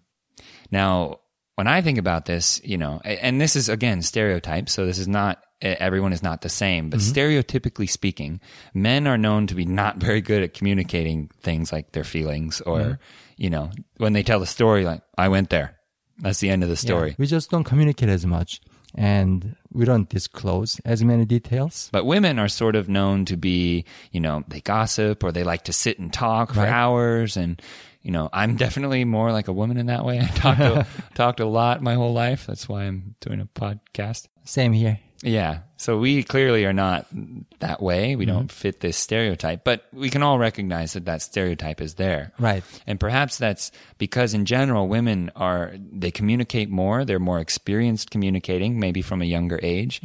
Now, 0.72 1.20
when 1.56 1.68
I 1.68 1.82
think 1.82 1.98
about 1.98 2.26
this, 2.26 2.62
you 2.64 2.78
know, 2.78 3.02
and 3.04 3.40
this 3.40 3.56
is 3.56 3.70
again 3.70 4.02
stereotype, 4.02 4.70
so 4.70 4.86
this 4.86 4.98
is 4.98 5.08
not 5.08 5.44
everyone 5.62 6.14
is 6.14 6.24
not 6.24 6.42
the 6.42 6.50
same, 6.50 6.90
but 6.90 7.02
stereotypically 7.02 7.90
speaking, 7.90 8.40
men 8.74 9.08
are 9.08 9.18
known 9.18 9.48
to 9.48 9.56
be 9.56 9.66
not 9.66 9.98
very 10.08 10.22
good 10.22 10.42
at 10.42 10.54
communicating 10.54 11.30
things 11.42 11.74
like 11.74 11.92
their 11.92 12.06
feelings 12.06 12.62
or, 12.62 13.00
you 13.36 13.50
know, 13.50 13.70
when 13.98 14.14
they 14.14 14.24
tell 14.24 14.40
the 14.40 14.46
story, 14.46 14.86
like 14.86 15.02
I 15.18 15.28
went 15.28 15.50
there. 15.50 15.76
That's 16.20 16.40
the 16.40 16.50
end 16.50 16.64
of 16.64 16.70
the 16.70 16.76
story. 16.76 17.16
We 17.18 17.28
just 17.28 17.50
don't 17.50 17.64
communicate 17.64 18.10
as 18.10 18.26
much 18.26 18.62
and 18.96 19.56
we 19.72 19.86
don't 19.86 20.10
disclose 20.10 20.80
as 20.86 21.04
many 21.04 21.26
details. 21.26 21.90
But 21.92 22.06
women 22.06 22.40
are 22.40 22.48
sort 22.50 22.76
of 22.76 22.90
known 22.90 23.26
to 23.26 23.38
be, 23.38 23.86
you 24.12 24.20
know, 24.20 24.44
they 24.48 24.62
gossip 24.62 25.24
or 25.24 25.32
they 25.32 25.44
like 25.44 25.66
to 25.66 25.74
sit 25.74 26.00
and 26.00 26.12
talk 26.12 26.54
for 26.54 26.62
Right. 26.62 26.70
hours. 26.70 27.38
And, 27.38 27.62
you 28.02 28.12
know, 28.12 28.30
I'm 28.34 28.56
definitely 28.56 29.06
more 29.06 29.32
like 29.32 29.48
a 29.48 29.54
woman 29.54 29.78
in 29.78 29.86
that 29.88 30.06
way. 30.06 30.20
I 30.20 30.26
talked 30.28 30.60
a, 30.62 30.88
talked 31.16 31.40
a 31.40 31.46
lot 31.46 31.82
my 31.84 31.94
whole 31.96 32.14
life. 32.14 32.48
That's 32.48 32.68
why 32.68 32.84
I'm 32.86 33.16
doing 33.22 33.40
a 33.42 33.46
podcast. 33.46 34.28
Same 34.44 34.74
here. 34.74 35.00
Yeah. 35.24 35.60
So 35.78 35.98
we 35.98 36.24
clearly 36.24 36.66
are 36.66 36.74
not 36.74 37.08
that 37.60 37.82
way. 37.82 38.16
We 38.16 38.26
don't 38.26 38.52
fit 38.52 38.80
this 38.80 38.98
stereotype, 38.98 39.64
but 39.64 39.86
we 39.92 40.10
can 40.10 40.24
all 40.24 40.40
recognize 40.40 40.94
that 40.94 41.06
that 41.06 41.22
stereotype 41.22 41.82
is 41.82 41.96
there. 41.96 42.32
Right. 42.40 42.64
And 42.88 43.00
perhaps 43.00 43.38
that's 43.38 43.72
because 43.98 44.34
in 44.34 44.46
general, 44.46 44.88
women 44.88 45.32
are, 45.36 45.74
they 45.76 46.12
communicate 46.12 46.70
more. 46.70 47.06
They're 47.06 47.20
more 47.20 47.40
experienced 47.40 48.12
communicating, 48.12 48.80
maybe 48.80 49.02
from 49.02 49.22
a 49.22 49.26
younger 49.26 49.60
age. 49.62 50.02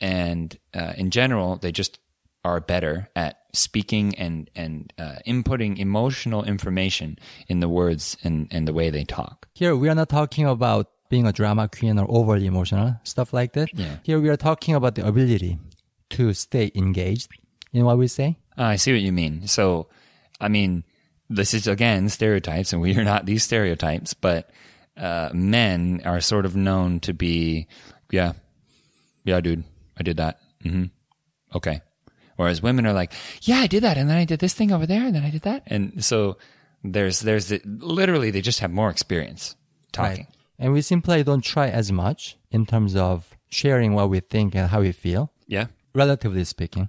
And 0.00 0.58
uh, 0.74 0.92
in 0.96 1.10
general, 1.10 1.56
they 1.56 1.72
just 1.72 1.98
are 2.44 2.60
better 2.60 3.08
at 3.16 3.40
speaking 3.52 4.14
and, 4.16 4.50
and 4.54 4.92
uh, 4.98 5.16
inputting 5.26 5.78
emotional 5.78 6.44
information 6.44 7.18
in 7.48 7.60
the 7.60 7.68
words 7.68 8.16
and, 8.22 8.48
and 8.50 8.68
the 8.68 8.72
way 8.72 8.90
they 8.90 9.04
talk. 9.04 9.48
Here 9.54 9.74
we 9.74 9.88
are 9.88 9.94
not 9.94 10.08
talking 10.08 10.46
about 10.46 10.90
being 11.08 11.26
a 11.26 11.32
drama 11.32 11.68
queen 11.68 11.98
or 11.98 12.06
overly 12.08 12.46
emotional, 12.46 12.96
stuff 13.04 13.32
like 13.32 13.52
that. 13.54 13.68
Yeah. 13.74 13.96
Here 14.02 14.20
we 14.20 14.28
are 14.28 14.36
talking 14.36 14.74
about 14.74 14.94
the 14.94 15.06
ability 15.06 15.58
to 16.10 16.32
stay 16.34 16.70
engaged 16.74 17.28
in 17.72 17.84
what 17.84 17.98
we 17.98 18.08
say. 18.08 18.38
Ah, 18.58 18.68
I 18.68 18.76
see 18.76 18.92
what 18.92 19.00
you 19.02 19.12
mean. 19.12 19.46
So, 19.46 19.88
I 20.40 20.48
mean, 20.48 20.84
this 21.28 21.54
is 21.54 21.66
again 21.66 22.08
stereotypes, 22.08 22.72
and 22.72 22.80
we 22.80 22.96
are 22.96 23.04
not 23.04 23.26
these 23.26 23.42
stereotypes, 23.44 24.14
but 24.14 24.50
uh, 24.96 25.30
men 25.34 26.02
are 26.04 26.20
sort 26.20 26.46
of 26.46 26.56
known 26.56 27.00
to 27.00 27.12
be, 27.12 27.66
yeah, 28.10 28.32
yeah, 29.24 29.40
dude, 29.40 29.64
I 29.98 30.02
did 30.02 30.16
that. 30.18 30.40
hmm 30.62 30.84
Okay. 31.54 31.80
Whereas 32.36 32.62
women 32.62 32.86
are 32.86 32.92
like, 32.92 33.12
yeah, 33.42 33.58
I 33.58 33.66
did 33.66 33.82
that, 33.82 33.96
and 33.96 34.10
then 34.10 34.18
I 34.18 34.24
did 34.24 34.40
this 34.40 34.52
thing 34.54 34.70
over 34.72 34.86
there, 34.86 35.04
and 35.04 35.14
then 35.14 35.24
I 35.24 35.30
did 35.30 35.42
that, 35.42 35.62
and 35.66 36.04
so 36.04 36.36
there's 36.84 37.20
there's 37.20 37.48
the, 37.48 37.60
literally 37.64 38.30
they 38.30 38.42
just 38.42 38.60
have 38.60 38.70
more 38.70 38.90
experience 38.90 39.56
talking. 39.92 40.26
Right. 40.26 40.35
And 40.58 40.72
we 40.72 40.80
simply 40.82 41.22
don't 41.22 41.42
try 41.44 41.68
as 41.68 41.92
much 41.92 42.36
in 42.50 42.64
terms 42.66 42.96
of 42.96 43.36
sharing 43.48 43.92
what 43.94 44.08
we 44.10 44.20
think 44.20 44.54
and 44.54 44.68
how 44.70 44.80
we 44.80 44.92
feel, 44.92 45.30
Yeah, 45.46 45.66
relatively 45.94 46.44
speaking. 46.44 46.88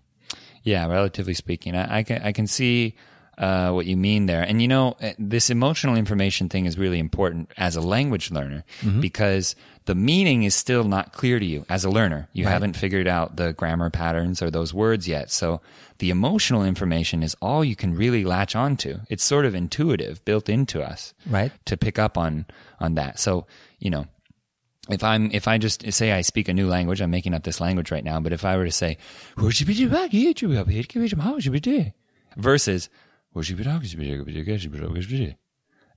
yeah. 0.64 0.86
Relatively 0.88 1.34
speaking, 1.34 1.76
I, 1.76 1.98
I 2.00 2.04
can 2.04 2.22
I 2.22 2.32
can 2.32 2.48
see 2.48 2.96
uh, 3.38 3.72
what 3.72 3.86
you 3.86 3.96
mean 3.96 4.26
there, 4.26 4.42
and 4.42 4.62
you 4.62 4.68
know 4.68 4.96
uh, 5.02 5.12
this 5.20 5.50
emotional 5.50 5.96
information 5.96 6.50
thing 6.50 6.66
is 6.66 6.78
really 6.78 6.98
important 7.00 7.52
as 7.58 7.76
a 7.76 7.82
language 7.82 8.32
learner 8.32 8.64
because 9.00 9.56
the 9.86 9.94
meaning 9.96 10.44
is 10.44 10.56
still 10.56 10.84
not 10.84 11.14
clear 11.14 11.40
to 11.40 11.46
you 11.46 11.66
as 11.70 11.86
a 11.86 11.90
learner. 11.90 12.28
You 12.34 12.46
haven't 12.46 12.74
figured 12.76 13.08
out 13.08 13.36
the 13.36 13.54
grammar 13.54 13.90
patterns 13.90 14.42
or 14.42 14.50
those 14.50 14.74
words 14.74 15.08
yet, 15.08 15.30
so 15.32 15.62
the 16.00 16.10
emotional 16.10 16.64
information 16.64 17.24
is 17.24 17.36
all 17.42 17.64
you 17.64 17.76
can 17.76 17.96
really 17.96 18.24
latch 18.24 18.56
onto. 18.56 19.00
It's 19.10 19.24
sort 19.24 19.46
of 19.46 19.56
intuitive, 19.56 20.24
built 20.26 20.50
into 20.50 20.82
us. 20.82 21.14
Right. 21.30 21.52
to 21.66 21.78
pick 21.78 22.00
up 22.00 22.18
on 22.18 22.46
on 22.80 22.96
that. 22.96 23.20
So 23.20 23.46
you 23.80 23.92
know, 23.92 24.08
if 24.90 25.04
I'm 25.04 25.30
if 25.32 25.48
I 25.48 25.58
just 25.58 25.92
say 25.94 26.12
I 26.12 26.22
speak 26.22 26.48
a 26.50 26.54
new 26.54 26.68
language, 26.68 27.02
I'm 27.02 27.12
making 27.12 27.34
up 27.34 27.44
this 27.44 27.62
language 27.62 27.92
right 27.92 28.04
now. 28.04 28.20
But 28.20 28.34
if 28.34 28.44
I 28.46 28.58
were 28.58 28.66
to 28.66 28.72
say 28.72 28.98
versus 32.36 32.90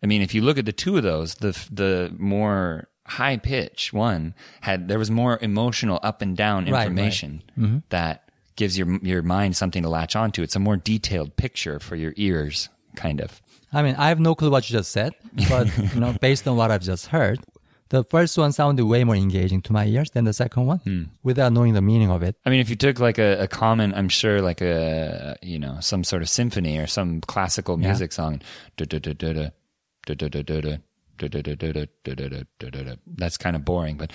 I 0.03 0.07
mean, 0.07 0.23
if 0.23 0.35
you 0.35 0.43
look 0.43 0.59
at 0.59 0.65
the 0.65 0.73
two 0.73 0.97
of 0.97 1.03
those, 1.03 1.35
the 1.37 1.53
the 1.71 2.15
more 2.19 2.89
high 3.07 3.37
pitch 3.37 3.93
one 3.93 4.35
had 4.61 4.89
there 4.89 4.99
was 4.99 5.11
more 5.11 5.39
emotional 5.43 5.99
up 6.03 6.23
and 6.23 6.37
down 6.37 6.67
right. 6.67 6.87
information 6.87 7.43
mm-hmm. 7.59 7.79
that 7.89 8.31
gives 8.57 8.79
your 8.79 8.99
your 9.03 9.23
mind 9.23 9.57
something 9.57 9.83
to 9.83 9.89
latch 9.89 10.17
onto. 10.17 10.43
It's 10.43 10.57
a 10.57 10.61
more 10.61 10.77
detailed 10.77 11.37
picture 11.37 11.81
for 11.81 11.97
your 11.97 12.15
ears, 12.17 12.69
kind 12.97 13.21
of. 13.21 13.41
I 13.73 13.83
mean, 13.83 13.95
I 13.97 14.09
have 14.09 14.19
no 14.19 14.35
clue 14.35 14.51
what 14.51 14.69
you 14.69 14.77
just 14.77 14.91
said, 14.91 15.13
but 15.49 15.69
you 15.95 16.01
know, 16.01 16.15
based 16.21 16.47
on 16.49 16.57
what 16.57 16.71
I've 16.71 16.83
just 16.83 17.07
heard, 17.07 17.41
the 17.91 18.03
first 18.05 18.39
one 18.39 18.53
sounded 18.53 18.87
way 18.87 19.05
more 19.05 19.15
engaging 19.15 19.61
to 19.63 19.73
my 19.73 19.85
ears 19.85 20.11
than 20.11 20.25
the 20.25 20.33
second 20.33 20.67
one, 20.67 21.11
without 21.23 21.53
knowing 21.53 21.75
the 21.75 21.83
meaning 21.83 22.11
of 22.11 22.23
it. 22.23 22.37
I 22.47 22.51
mean, 22.51 22.61
if 22.61 22.71
you 22.71 22.77
took 22.77 22.99
like 22.99 23.19
a, 23.19 23.43
a 23.43 23.49
common, 23.49 23.93
I'm 23.95 24.09
sure 24.09 24.41
like 24.41 24.61
a, 24.61 25.37
you 25.43 25.59
know, 25.59 25.79
some 25.81 26.05
sort 26.05 26.23
of 26.23 26.29
symphony 26.29 26.79
or 26.79 26.87
some 26.87 27.21
classical 27.21 27.77
music 27.77 28.13
song, 28.13 28.41
du-du-du-du-du, 28.77 29.51
du-du-du-du-du. 30.07 30.79
that's 33.17 33.37
kind 33.37 33.57
of 33.57 33.65
boring, 33.65 33.97
but 33.97 34.11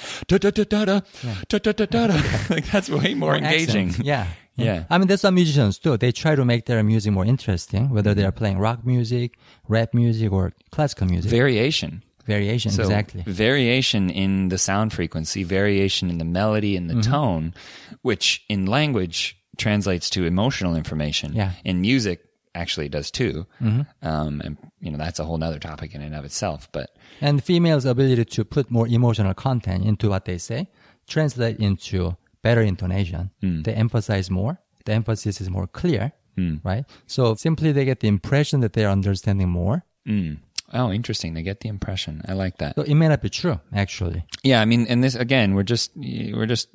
like 2.50 2.65
that's 2.72 2.89
way 2.89 3.13
more 3.13 3.36
engaging. 3.36 3.94
Yeah. 4.01 4.27
Yeah. 4.55 4.86
I 4.89 4.98
mean, 4.98 5.08
that's 5.08 5.24
what 5.24 5.34
musicians 5.34 5.77
do. 5.79 5.98
They 5.98 6.13
try 6.13 6.36
to 6.36 6.46
make 6.46 6.65
their 6.65 6.82
music 6.82 7.12
more 7.12 7.25
interesting, 7.25 7.89
whether 7.89 8.13
they 8.13 8.24
are 8.24 8.32
playing 8.32 8.58
rock 8.58 8.86
music, 8.86 9.38
rap 9.67 9.94
music, 9.94 10.32
or 10.32 10.53
classical 10.72 11.08
music. 11.08 11.29
Variation. 11.29 12.03
Variation, 12.25 12.72
So 12.72 12.84
exactly. 12.84 13.24
variation 13.25 14.10
in 14.10 14.50
the 14.50 14.58
sound 14.58 14.94
frequency, 14.94 15.44
variation 15.44 16.10
in 16.10 16.17
the 16.17 16.25
melody 16.25 16.75
and 16.75 16.89
the 16.89 16.96
Mm-hmm. 16.96 17.12
tone, 17.12 17.53
which 18.01 18.44
in 18.50 18.65
language 18.65 19.38
translates 19.58 20.10
to 20.12 20.25
emotional 20.25 20.75
information. 20.75 21.34
Yeah. 21.34 21.50
Mm-hmm. 21.50 21.67
In 21.67 21.82
music, 21.82 22.20
actually 22.53 22.88
does 22.89 23.12
too. 23.12 23.46
Um, 24.01 24.41
and 24.46 24.58
you 24.79 24.89
know 24.91 24.98
that's 24.98 25.20
a 25.20 25.25
whole 25.25 25.38
nother 25.38 25.60
topic 25.60 25.94
in 25.94 26.01
and 26.01 26.15
of 26.15 26.24
itself. 26.25 26.70
But 26.72 26.96
And 27.22 27.44
females' 27.44 27.86
ability 27.86 28.25
to 28.25 28.46
put 28.46 28.72
more 28.72 28.88
emotional 28.88 29.34
content 29.34 29.84
into 29.86 30.10
what 30.10 30.24
they 30.25 30.38
say 30.38 30.67
translate 31.08 31.58
into 31.60 32.15
better 32.41 32.62
intonation. 32.62 33.29
Hmm. 33.41 33.62
They 33.63 33.74
emphasize 33.74 34.32
more. 34.32 34.60
The 34.86 34.94
emphasis 34.94 35.41
is 35.41 35.50
more 35.50 35.67
clear, 35.67 36.13
right? 36.63 36.86
So 37.08 37.36
simply 37.36 37.72
they 37.74 37.86
get 37.86 38.00
the 38.00 38.08
impression 38.08 38.62
that 38.62 38.74
they 38.74 38.86
are 38.86 38.91
understanding 38.91 39.50
more. 39.50 39.84
Oh, 40.74 40.91
interesting. 40.91 41.34
They 41.34 41.43
get 41.43 41.60
the 41.62 41.69
impression. 41.69 42.22
I 42.27 42.34
like 42.34 42.57
that. 42.57 42.75
So 42.75 42.84
it 42.84 42.95
may 42.95 43.07
not 43.07 43.22
be 43.22 43.29
true, 43.29 43.60
actually. 43.74 44.24
Yeah, 44.43 44.62
I 44.62 44.65
mean, 44.65 44.88
and 44.88 45.03
this 45.03 45.15
again, 45.15 45.53
we're 45.55 45.63
just 45.63 45.91
we're 45.95 46.45
just 46.45 46.69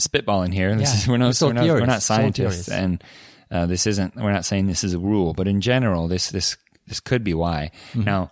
spitballing 0.00 0.52
here. 0.52 0.74
This 0.76 0.90
Yeah. 0.90 0.96
is, 1.00 1.08
we're, 1.08 1.16
no, 1.16 1.26
We're 1.26 1.32
so 1.32 1.46
we're, 1.48 1.52
not, 1.54 1.66
we're 1.66 1.86
not 1.86 2.02
scientists, 2.02 2.68
and 2.68 3.02
uh, 3.50 3.66
this 3.66 3.86
isn't. 3.86 4.16
We're 4.16 4.32
not 4.32 4.44
saying 4.44 4.66
this 4.66 4.84
is 4.84 4.94
a 4.94 4.98
rule, 4.98 5.34
but 5.34 5.48
in 5.48 5.60
general, 5.60 6.08
this 6.08 6.30
this 6.30 6.56
this 6.86 7.00
could 7.00 7.24
be 7.24 7.34
why. 7.34 7.70
Mm-hmm. 7.90 8.04
Now, 8.04 8.30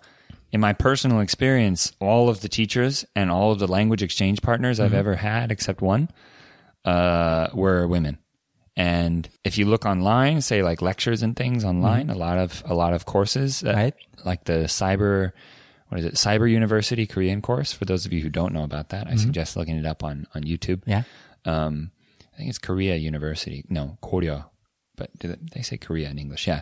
in 0.51 0.59
my 0.61 0.73
personal 0.73 1.19
experience, 1.19 1.93
all 1.99 2.29
of 2.29 2.41
the 2.41 2.49
teachers 2.49 3.05
and 3.15 3.29
all 3.29 3.51
of 3.51 3.59
the 3.59 3.67
language 3.67 4.01
exchange 4.03 4.41
partners 4.41 4.77
Mm-hmm. 4.79 4.85
I've 4.85 4.93
ever 4.93 5.15
had, 5.15 5.51
except 5.51 5.81
one, 5.81 6.09
uh, 6.85 7.49
were 7.53 7.87
women. 7.87 8.17
And 8.77 9.27
if 9.43 9.57
you 9.57 9.65
look 9.65 9.85
online, 9.85 10.39
say 10.41 10.61
like 10.61 10.83
lectures 10.83 11.23
and 11.23 11.35
things 11.35 11.65
online, 11.65 12.11
a 12.11 12.15
lot 12.15 12.37
of 12.37 12.61
a 12.65 12.75
lot 12.75 12.93
of 12.93 13.05
courses, 13.05 13.61
that, 13.61 13.73
Mm-hmm. 13.75 13.79
Right. 13.83 13.93
like 14.23 14.43
the 14.45 14.65
cyber, 14.69 15.31
what 15.89 15.99
is 15.99 16.05
it, 16.05 16.13
Cyber 16.13 16.49
University 16.49 17.07
Korean 17.07 17.41
course. 17.41 17.73
For 17.73 17.85
those 17.85 18.05
of 18.05 18.13
you 18.13 18.21
who 18.21 18.29
don't 18.29 18.53
know 18.53 18.63
about 18.63 18.89
that, 18.89 19.07
I 19.07 19.15
suggest 19.15 19.57
looking 19.57 19.77
it 19.77 19.85
up 19.87 20.03
on 20.03 20.27
on 20.35 20.43
YouTube. 20.43 20.83
Yeah. 20.85 21.03
Um, 21.43 21.89
I 22.33 22.37
think 22.37 22.49
it's 22.49 22.59
Korea 22.59 22.95
University. 22.97 23.65
No, 23.67 23.97
Korea, 24.01 24.45
but 24.95 25.09
they 25.19 25.63
say 25.63 25.77
Korea 25.77 26.09
in 26.11 26.19
English? 26.19 26.45
Yeah, 26.47 26.61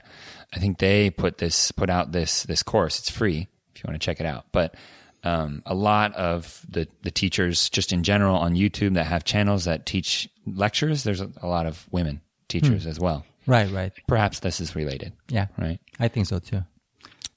I 0.54 0.60
think 0.60 0.78
they 0.80 1.10
put 1.10 1.38
this 1.40 1.72
put 1.74 1.90
out 1.90 2.14
this 2.14 2.44
this 2.44 2.64
course. 2.64 2.98
It's 3.00 3.10
free 3.10 3.48
if 3.76 3.84
you 3.84 3.88
want 3.90 4.00
to 4.00 4.06
check 4.06 4.22
it 4.22 4.26
out. 4.26 4.46
But 4.54 4.76
um, 5.26 5.64
a 5.66 5.74
lot 5.76 6.14
of 6.16 6.62
the 6.70 6.88
the 7.02 7.12
teachers, 7.12 7.70
just 7.70 7.92
in 7.92 8.04
general 8.04 8.38
on 8.38 8.56
YouTube, 8.56 8.94
that 8.94 9.06
have 9.06 9.24
channels 9.26 9.66
that 9.66 9.86
teach 9.86 10.30
lectures, 10.46 11.04
there's 11.04 11.22
a, 11.22 11.30
a 11.42 11.48
lot 11.48 11.66
of 11.66 11.86
women 11.92 12.22
teachers 12.48 12.86
as 12.86 13.00
well. 13.00 13.26
Right, 13.48 13.70
right. 13.72 13.92
Perhaps 14.08 14.40
this 14.40 14.60
is 14.62 14.76
related, 14.76 15.14
Yeah. 15.30 15.48
right? 15.58 15.80
I 16.00 16.08
think 16.08 16.28
so 16.28 16.40
too. 16.40 16.62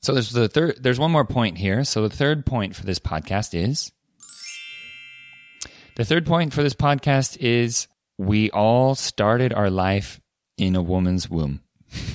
So 0.01 0.13
there's 0.15 0.31
the 0.31 0.49
third. 0.49 0.77
There's 0.81 0.99
one 1.01 1.11
more 1.11 1.25
point 1.25 1.59
here. 1.59 1.83
So 1.85 2.07
the 2.07 2.15
third 2.15 2.47
point 2.47 2.77
for 2.77 2.85
this 2.87 2.99
podcast 2.99 3.53
is 3.53 3.91
the 5.97 6.05
third 6.05 6.25
point 6.27 6.53
for 6.55 6.63
this 6.63 6.75
podcast 6.75 7.37
is 7.39 7.89
we 8.17 8.51
all 8.51 8.95
started 8.95 9.53
our 9.53 9.71
life 9.71 10.21
in 10.57 10.77
a 10.77 10.83
woman's 10.83 11.29
womb. 11.29 11.61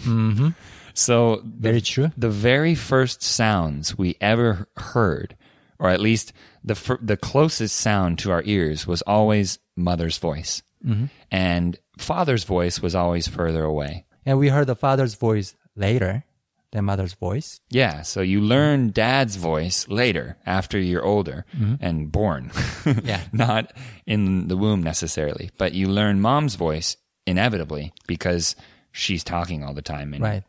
So 0.96 1.38
the, 1.38 1.44
Very 1.70 1.82
true. 1.82 2.12
the 2.16 2.30
very 2.30 2.76
first 2.76 3.24
sounds 3.24 3.98
we 3.98 4.16
ever 4.22 4.68
heard, 4.78 5.36
or 5.84 5.90
at 5.90 6.00
least 6.00 6.32
the 6.64 6.76
fir- 6.76 7.00
the 7.02 7.18
closest 7.18 7.76
sound 7.76 8.18
to 8.20 8.32
our 8.32 8.42
ears, 8.46 8.88
was 8.88 9.02
always 9.04 9.60
mother's 9.76 10.18
voice, 10.18 10.64
mm-hmm. 10.84 11.06
and 11.30 11.78
father's 11.98 12.46
voice 12.46 12.82
was 12.82 12.96
always 12.96 13.28
further 13.28 13.64
away. 13.64 14.06
And 14.26 14.40
we 14.40 14.48
heard 14.48 14.68
the 14.68 14.76
father's 14.76 15.16
voice 15.16 15.56
later 15.76 16.24
than 16.72 16.86
mother's 16.86 17.14
voice. 17.14 17.60
Yeah, 17.70 18.02
so 18.02 18.22
you 18.22 18.40
learn 18.40 18.92
dad's 18.92 19.36
voice 19.36 19.88
later 19.90 20.38
after 20.46 20.80
you're 20.80 21.06
older 21.06 21.46
mm-hmm. 21.56 21.76
and 21.80 22.12
born. 22.12 22.52
Yeah. 23.04 23.22
Not 23.32 23.72
in 24.06 24.48
the 24.50 24.58
womb 24.58 24.84
necessarily, 24.84 25.52
but 25.58 25.74
you 25.74 25.88
learn 25.88 26.20
mom's 26.20 26.56
voice 26.56 26.98
inevitably 27.26 27.94
because 28.08 28.58
she's 28.92 29.24
talking 29.24 29.64
all 29.64 29.74
the 29.74 29.82
time. 29.82 30.14
And 30.14 30.24
Right. 30.24 30.44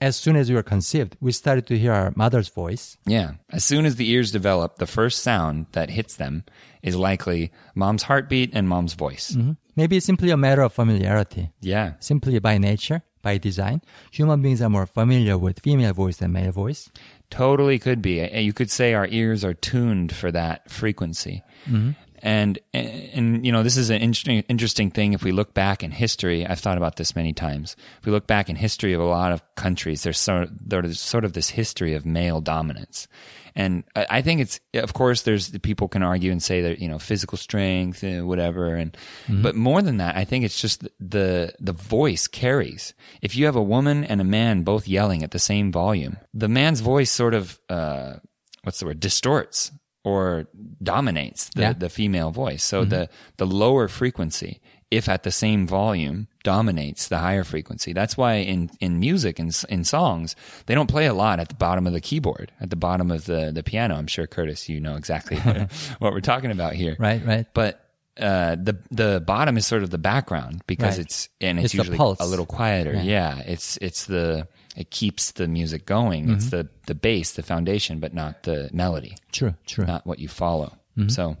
As 0.00 0.16
soon 0.16 0.36
as 0.36 0.48
we 0.48 0.54
were 0.54 0.62
conceived, 0.62 1.16
we 1.20 1.30
started 1.30 1.66
to 1.66 1.78
hear 1.78 1.92
our 1.92 2.12
mother's 2.16 2.48
voice. 2.48 2.96
Yeah. 3.04 3.32
As 3.50 3.64
soon 3.64 3.84
as 3.84 3.96
the 3.96 4.08
ears 4.10 4.32
develop, 4.32 4.76
the 4.76 4.86
first 4.86 5.22
sound 5.22 5.66
that 5.72 5.90
hits 5.90 6.16
them 6.16 6.44
is 6.82 6.96
likely 6.96 7.52
mom's 7.74 8.04
heartbeat 8.04 8.50
and 8.54 8.66
mom's 8.66 8.94
voice. 8.94 9.32
Mm-hmm. 9.32 9.52
Maybe 9.76 9.98
it's 9.98 10.06
simply 10.06 10.30
a 10.30 10.36
matter 10.36 10.62
of 10.62 10.72
familiarity. 10.72 11.50
Yeah. 11.60 11.92
Simply 12.00 12.38
by 12.38 12.56
nature, 12.56 13.02
by 13.22 13.36
design, 13.36 13.82
human 14.10 14.40
beings 14.40 14.62
are 14.62 14.70
more 14.70 14.86
familiar 14.86 15.36
with 15.36 15.60
female 15.60 15.92
voice 15.92 16.16
than 16.16 16.32
male 16.32 16.52
voice. 16.52 16.90
Totally 17.28 17.78
could 17.78 18.00
be. 18.00 18.26
You 18.26 18.52
could 18.54 18.70
say 18.70 18.94
our 18.94 19.06
ears 19.08 19.44
are 19.44 19.54
tuned 19.54 20.14
for 20.14 20.32
that 20.32 20.70
frequency. 20.70 21.42
Mm-hmm. 21.66 21.90
And, 22.22 22.58
and, 22.74 23.44
you 23.44 23.52
know, 23.52 23.62
this 23.62 23.76
is 23.76 23.90
an 23.90 24.00
interesting, 24.00 24.44
interesting 24.48 24.90
thing. 24.90 25.14
If 25.14 25.24
we 25.24 25.32
look 25.32 25.54
back 25.54 25.82
in 25.82 25.90
history, 25.90 26.46
I've 26.46 26.60
thought 26.60 26.76
about 26.76 26.96
this 26.96 27.16
many 27.16 27.32
times. 27.32 27.76
If 27.98 28.06
we 28.06 28.12
look 28.12 28.26
back 28.26 28.50
in 28.50 28.56
history 28.56 28.92
of 28.92 29.00
a 29.00 29.04
lot 29.04 29.32
of 29.32 29.42
countries, 29.54 30.02
there's 30.02 30.18
sort 30.18 30.42
of, 30.42 30.50
there's 30.60 31.00
sort 31.00 31.24
of 31.24 31.32
this 31.32 31.50
history 31.50 31.94
of 31.94 32.04
male 32.04 32.40
dominance. 32.40 33.08
And 33.56 33.82
I 33.96 34.22
think 34.22 34.40
it's, 34.40 34.60
of 34.74 34.92
course, 34.92 35.22
there's 35.22 35.50
people 35.58 35.88
can 35.88 36.02
argue 36.04 36.30
and 36.30 36.42
say 36.42 36.60
that, 36.62 36.78
you 36.78 36.88
know, 36.88 37.00
physical 37.00 37.36
strength, 37.36 38.04
and 38.04 38.28
whatever. 38.28 38.76
And, 38.76 38.96
but 39.42 39.56
more 39.56 39.82
than 39.82 39.96
that, 39.96 40.16
I 40.16 40.24
think 40.24 40.44
it's 40.44 40.60
just 40.60 40.86
the, 41.00 41.52
the 41.58 41.72
voice 41.72 42.28
carries. 42.28 42.94
If 43.22 43.34
you 43.34 43.46
have 43.46 43.56
a 43.56 43.62
woman 43.62 44.04
and 44.04 44.20
a 44.20 44.24
man 44.24 44.62
both 44.62 44.86
yelling 44.86 45.24
at 45.24 45.32
the 45.32 45.40
same 45.40 45.72
volume, 45.72 46.18
the 46.32 46.48
man's 46.48 46.80
voice 46.80 47.10
sort 47.10 47.34
of, 47.34 47.58
uh, 47.68 48.14
what's 48.62 48.78
the 48.78 48.86
word, 48.86 49.00
distorts 49.00 49.72
or 50.04 50.46
dominates 50.82 51.50
the, 51.54 51.62
Yeah. 51.62 51.72
the 51.74 51.88
female 51.88 52.30
voice. 52.30 52.62
So 52.64 52.80
mm-hmm. 52.80 52.90
the, 52.90 53.08
the 53.36 53.46
lower 53.46 53.88
frequency, 53.88 54.60
if 54.90 55.08
at 55.08 55.22
the 55.22 55.30
same 55.30 55.66
volume, 55.66 56.26
dominates 56.42 57.06
the 57.08 57.18
higher 57.18 57.44
frequency. 57.44 57.92
That's 57.92 58.16
why 58.16 58.34
in, 58.36 58.70
in 58.80 58.98
music 58.98 59.38
and 59.38 59.50
s- 59.50 59.64
in 59.64 59.84
songs, 59.84 60.34
they 60.66 60.74
don't 60.74 60.88
play 60.88 61.06
a 61.06 61.14
lot 61.14 61.38
at 61.38 61.48
the 61.50 61.54
bottom 61.54 61.86
of 61.86 61.92
the 61.92 62.00
keyboard, 62.00 62.50
at 62.60 62.70
the 62.70 62.76
bottom 62.76 63.10
of 63.10 63.26
the, 63.26 63.50
the 63.52 63.62
piano. 63.62 63.94
I'm 63.96 64.06
sure, 64.06 64.26
Curtis, 64.26 64.68
you 64.68 64.80
know 64.80 64.96
exactly 64.96 65.36
what, 65.38 65.70
what 65.98 66.12
we're 66.12 66.20
talking 66.20 66.50
about 66.50 66.72
here. 66.74 66.96
Right, 66.98 67.24
right. 67.24 67.46
But 67.52 67.84
uh, 68.18 68.56
the 68.56 68.78
the 68.90 69.22
bottom 69.26 69.56
is 69.56 69.66
sort 69.66 69.82
of 69.82 69.90
the 69.90 69.98
background 69.98 70.62
because 70.66 70.96
Right. 70.96 71.06
it's 71.06 71.28
and 71.40 71.58
it's, 71.58 71.66
It's 71.66 71.74
usually 71.74 71.98
a 71.98 72.26
little 72.26 72.46
quieter. 72.46 72.94
Yeah. 73.02 73.38
it's 73.46 73.76
it's 73.78 74.06
the 74.06 74.48
it 74.76 74.90
keeps 74.90 75.32
the 75.32 75.46
music 75.48 75.86
going. 75.86 76.30
It's 76.30 76.46
Mm-hmm. 76.46 76.56
the 76.56 76.68
the 76.86 76.94
base, 76.94 77.32
the 77.32 77.42
foundation, 77.42 78.00
but 78.00 78.12
not 78.14 78.42
the 78.42 78.68
melody, 78.72 79.16
True, 79.32 79.54
true. 79.66 79.84
not 79.86 80.06
what 80.06 80.18
you 80.18 80.28
follow. 80.28 80.72
So, 81.08 81.36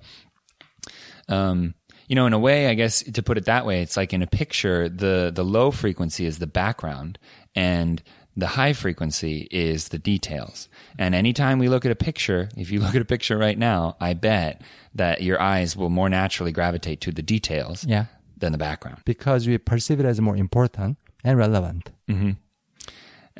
um, 1.28 1.74
you 2.08 2.16
know, 2.16 2.26
in 2.26 2.32
a 2.32 2.38
way, 2.38 2.66
I 2.68 2.74
guess 2.74 3.02
to 3.02 3.22
put 3.22 3.36
it 3.38 3.44
that 3.44 3.66
way, 3.66 3.82
it's 3.82 3.96
like 3.96 4.12
in 4.12 4.22
a 4.22 4.26
picture, 4.26 4.88
the 4.88 5.30
the 5.34 5.44
low 5.44 5.70
frequency 5.70 6.24
is 6.26 6.38
the 6.38 6.46
background, 6.46 7.18
and 7.54 8.02
the 8.36 8.46
high 8.46 8.72
frequency 8.72 9.48
is 9.50 9.88
the 9.88 9.98
details. 9.98 10.68
And 10.98 11.14
anytime 11.14 11.58
we 11.58 11.68
look 11.68 11.84
at 11.84 11.90
a 11.92 11.96
picture, 11.96 12.48
if 12.56 12.70
you 12.70 12.80
look 12.84 12.94
at 12.94 13.02
a 13.02 13.04
picture 13.06 13.36
right 13.36 13.58
now, 13.58 13.96
I 14.00 14.14
bet 14.14 14.62
that 14.94 15.22
your 15.22 15.40
eyes 15.40 15.76
will 15.76 15.90
more 15.90 16.08
naturally 16.08 16.52
gravitate 16.52 17.00
to 17.02 17.12
the 17.12 17.22
details 17.22 17.84
Yeah. 17.84 18.06
than 18.38 18.52
the 18.52 18.58
background. 18.58 18.98
Because 19.04 19.46
we 19.46 19.58
perceive 19.58 20.00
it 20.00 20.06
as 20.06 20.20
more 20.20 20.36
important 20.36 20.96
and 21.24 21.36
relevant. 21.38 21.90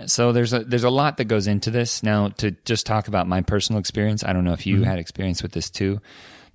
So 0.07 0.33
there's 0.33 0.53
a 0.53 0.61
there's 0.61 0.85
a 0.85 0.91
lot 0.91 1.17
that 1.19 1.25
goes 1.25 1.47
into 1.47 1.71
this. 1.71 2.03
Now 2.03 2.29
to 2.39 2.53
just 2.65 2.87
talk 2.87 3.09
about 3.09 3.27
my 3.27 3.43
personal 3.43 3.81
experience, 3.81 4.25
I 4.25 4.33
don't 4.33 4.45
know 4.45 4.53
if 4.53 4.67
you 4.67 4.83
had 4.83 4.99
experience 4.99 5.43
with 5.43 5.53
this 5.53 5.69
too. 5.69 6.01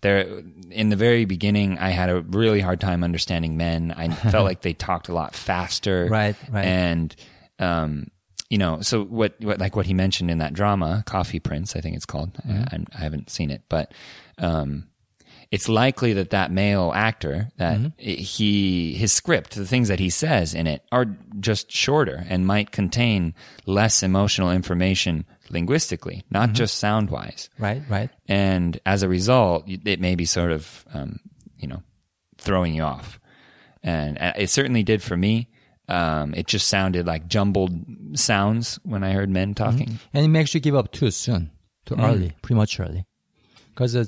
There 0.02 0.42
in 0.72 0.90
the 0.90 0.96
very 0.96 1.26
beginning 1.26 1.78
I 1.78 1.90
had 1.90 2.10
a 2.10 2.22
really 2.22 2.60
hard 2.62 2.80
time 2.82 3.04
understanding 3.04 3.56
men. 3.58 3.94
I 3.96 4.10
felt 4.10 4.46
like 4.50 4.62
they 4.62 4.74
talked 4.74 5.10
a 5.10 5.14
lot 5.14 5.36
faster. 5.36 6.08
Right, 6.10 6.36
right. 6.50 6.66
And 6.66 7.16
um 7.60 8.08
you 8.50 8.58
know, 8.58 8.82
so 8.82 9.04
what, 9.04 9.36
what 9.42 9.60
like 9.60 9.76
what 9.76 9.86
he 9.86 9.94
mentioned 9.94 10.30
in 10.32 10.38
that 10.40 10.54
drama, 10.54 11.04
Coffee 11.06 11.40
Prince, 11.40 11.76
I 11.76 11.82
think 11.82 11.96
it's 11.96 12.06
called. 12.06 12.32
I, 12.48 12.80
I 12.96 13.00
haven't 13.00 13.30
seen 13.30 13.50
it, 13.52 13.64
but 13.70 13.92
um 14.38 14.88
it's 15.52 15.70
likely 15.70 16.14
that 16.14 16.32
that 16.32 16.52
male 16.52 16.92
actor 16.96 17.50
that 17.58 17.78
he 18.00 18.96
his 18.96 19.14
script 19.14 19.54
the 19.56 19.66
things 19.66 19.88
that 19.90 20.00
he 20.00 20.10
says 20.10 20.54
in 20.56 20.66
it 20.66 20.84
are 20.92 21.06
just 21.40 21.72
shorter 21.72 22.26
and 22.28 22.48
might 22.48 22.72
contain 22.72 23.34
less 23.68 24.02
emotional 24.02 24.52
information 24.52 25.24
linguistically 25.52 26.24
not 26.32 26.54
just 26.54 26.78
sound 26.78 27.12
wise 27.12 27.50
Right, 27.60 27.84
right. 27.88 28.10
and 28.28 28.80
as 28.88 29.04
a 29.04 29.08
result 29.08 29.66
it 29.68 30.00
may 30.00 30.16
be 30.16 30.26
sort 30.26 30.52
of 30.52 30.84
um, 30.94 31.20
you 31.60 31.68
know 31.68 31.84
throwing 32.40 32.74
you 32.74 32.82
off. 32.84 33.20
And 33.84 34.18
uh, 34.18 34.34
it 34.36 34.50
certainly 34.50 34.82
did 34.84 35.04
for 35.04 35.16
me 35.16 35.48
um, 35.88 36.34
it 36.34 36.48
just 36.48 36.68
sounded 36.68 37.06
like 37.06 37.28
jumbled 37.28 37.72
sounds 38.14 38.80
when 38.84 39.04
i 39.04 39.12
heard 39.12 39.30
men 39.30 39.54
talking 39.54 40.00
And 40.14 40.26
it 40.26 40.30
makes 40.30 40.54
you 40.54 40.60
give 40.60 40.76
up 40.76 40.92
too 40.92 41.12
soon, 41.12 41.52
too 41.86 41.96
early, 42.00 42.32
prematurely. 42.42 43.06
Because 43.70 43.96
uh, 43.96 44.08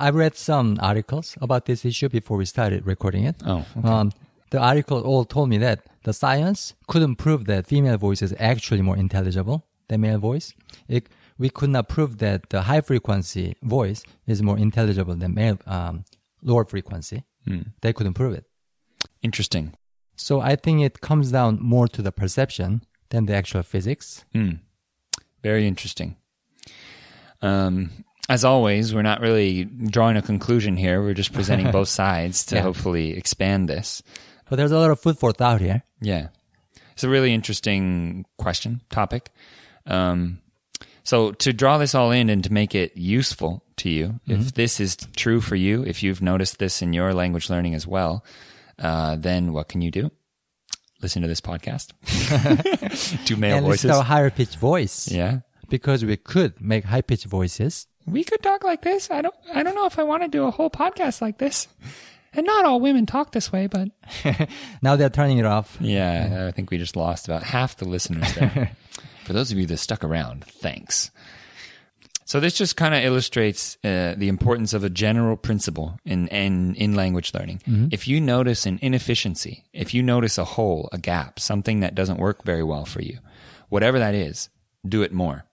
I 0.00 0.08
read 0.10 0.34
some 0.34 0.78
articles 0.80 1.36
about 1.40 1.66
this 1.66 1.84
issue 1.84 2.08
before 2.08 2.38
we 2.38 2.46
started 2.46 2.86
recording 2.86 3.24
it. 3.24 3.36
Oh, 3.44 3.64
okay. 3.76 3.88
um, 3.88 4.12
the 4.50 4.58
article 4.58 5.00
all 5.02 5.24
told 5.26 5.48
me 5.50 5.58
that 5.58 5.84
the 6.04 6.12
science 6.12 6.74
couldn't 6.86 7.16
prove 7.16 7.44
that 7.46 7.66
female 7.66 7.98
voice 7.98 8.22
is 8.22 8.34
actually 8.38 8.82
more 8.82 8.96
intelligible 8.96 9.66
than 9.88 10.00
male 10.00 10.18
voice. 10.18 10.54
It, 10.88 11.08
we 11.38 11.50
could 11.50 11.70
not 11.70 11.88
prove 11.88 12.16
that 12.18 12.48
the 12.50 12.62
high 12.62 12.80
frequency 12.80 13.56
voice 13.62 14.02
is 14.26 14.42
more 14.42 14.56
intelligible 14.56 15.14
than 15.16 15.34
male 15.34 15.58
um, 15.66 16.04
lower 16.42 16.64
frequency. 16.64 17.24
They 17.82 17.92
couldn't 17.92 18.14
prove 18.14 18.32
it. 18.34 18.44
interesting 19.22 19.74
So 20.16 20.40
I 20.40 20.56
think 20.56 20.82
it 20.82 21.00
comes 21.00 21.30
down 21.32 21.58
more 21.60 21.88
to 21.88 22.02
the 22.02 22.12
perception 22.12 22.82
than 23.10 23.26
the 23.26 23.34
actual 23.34 23.62
physics. 23.62 24.24
Very 25.42 25.66
interesting. 25.66 26.16
Um, 27.42 27.90
as 28.28 28.44
always, 28.44 28.94
we're 28.94 29.02
not 29.02 29.20
really 29.20 29.64
drawing 29.64 30.16
a 30.16 30.22
conclusion 30.22 30.76
here. 30.76 31.02
We're 31.02 31.14
just 31.14 31.32
presenting 31.32 31.70
both 31.78 31.88
sides 31.88 32.46
to 32.46 32.56
Yeah. 32.56 32.62
hopefully 32.62 33.16
expand 33.16 33.68
this. 33.68 34.02
But 34.48 34.56
there's 34.56 34.72
a 34.72 34.78
lot 34.78 34.90
of 34.90 35.00
food 35.00 35.18
for 35.18 35.32
thought 35.32 35.60
here. 35.60 35.82
Yeah. 36.00 36.28
It's 36.92 37.04
a 37.04 37.08
really 37.08 37.34
interesting 37.34 38.24
question, 38.38 38.80
topic. 38.88 39.30
Um, 39.86 40.38
so 41.02 41.32
to 41.32 41.52
draw 41.52 41.76
this 41.76 41.94
all 41.94 42.12
in 42.12 42.30
and 42.30 42.42
to 42.44 42.52
make 42.52 42.74
it 42.74 42.96
useful 42.96 43.62
to 43.78 43.90
you, 43.90 44.20
if 44.26 44.54
this 44.54 44.80
is 44.80 44.96
true 45.16 45.40
for 45.40 45.56
you, 45.56 45.82
if 45.84 46.02
you've 46.02 46.22
noticed 46.22 46.58
this 46.58 46.80
in 46.80 46.92
your 46.94 47.12
language 47.12 47.50
learning 47.50 47.74
as 47.74 47.86
well, 47.86 48.24
uh, 48.78 49.16
then 49.16 49.52
what 49.52 49.68
can 49.68 49.80
you 49.82 49.90
do? 49.90 50.10
Listen 51.02 51.22
to 51.22 51.28
this 51.28 51.40
podcast. 51.40 51.92
Two 53.26 53.36
male 53.36 53.56
and 53.58 53.66
voices. 53.66 53.84
listen 53.84 53.90
to 53.90 53.96
our 53.98 54.04
higher 54.04 54.30
pitched 54.30 54.56
voice. 54.56 55.10
yeah. 55.10 55.40
Because 55.68 56.04
we 56.04 56.16
could 56.16 56.60
make 56.60 56.84
high 56.84 57.00
pitched 57.02 57.24
voices. 57.26 57.86
We 58.06 58.22
could 58.22 58.42
talk 58.42 58.64
like 58.64 58.82
this. 58.82 59.10
I 59.10 59.22
don't 59.22 59.34
I 59.54 59.62
don't 59.62 59.74
know 59.74 59.86
if 59.86 59.98
I 59.98 60.02
want 60.02 60.22
to 60.22 60.28
do 60.28 60.44
a 60.44 60.50
whole 60.50 60.70
podcast 60.70 61.20
like 61.22 61.38
this. 61.38 61.68
And 62.34 62.46
not 62.46 62.64
all 62.64 62.80
women 62.80 63.06
talk 63.06 63.32
this 63.32 63.50
way, 63.52 63.66
but 63.66 63.88
Now 64.82 64.96
they're 64.96 65.08
turning 65.08 65.38
it 65.38 65.46
off. 65.46 65.76
Yeah, 65.80 66.46
I 66.48 66.52
think 66.52 66.70
we 66.70 66.78
just 66.78 66.96
lost 66.96 67.28
about 67.28 67.42
half 67.44 67.76
the 67.76 67.84
listeners 67.86 68.32
there. 68.34 68.72
For 69.24 69.32
those 69.32 69.50
of 69.52 69.58
you 69.58 69.66
that 69.66 69.78
stuck 69.78 70.04
around, 70.04 70.44
thanks. 70.44 71.10
So 72.26 72.40
this 72.40 72.54
just 72.54 72.76
kind 72.76 72.94
of 72.94 73.04
illustrates 73.04 73.76
uh, 73.84 74.14
the 74.16 74.28
importance 74.28 74.72
of 74.72 74.82
a 74.84 74.88
general 74.90 75.36
principle 75.36 75.98
in 76.04 76.28
in, 76.28 76.74
in 76.76 76.94
language 76.94 77.32
learning. 77.34 77.60
If 77.92 78.08
you 78.08 78.20
notice 78.20 78.66
an 78.66 78.78
inefficiency, 78.82 79.64
if 79.72 79.92
you 79.94 80.02
notice 80.02 80.38
a 80.38 80.44
hole, 80.44 80.88
a 80.92 80.98
gap, 80.98 81.38
something 81.38 81.80
that 81.80 81.94
doesn't 81.94 82.18
work 82.18 82.44
very 82.44 82.62
well 82.64 82.84
for 82.86 83.02
you, 83.02 83.18
whatever 83.68 83.98
that 83.98 84.14
is, 84.14 84.48
do 84.88 85.02
it 85.02 85.12
more. 85.12 85.44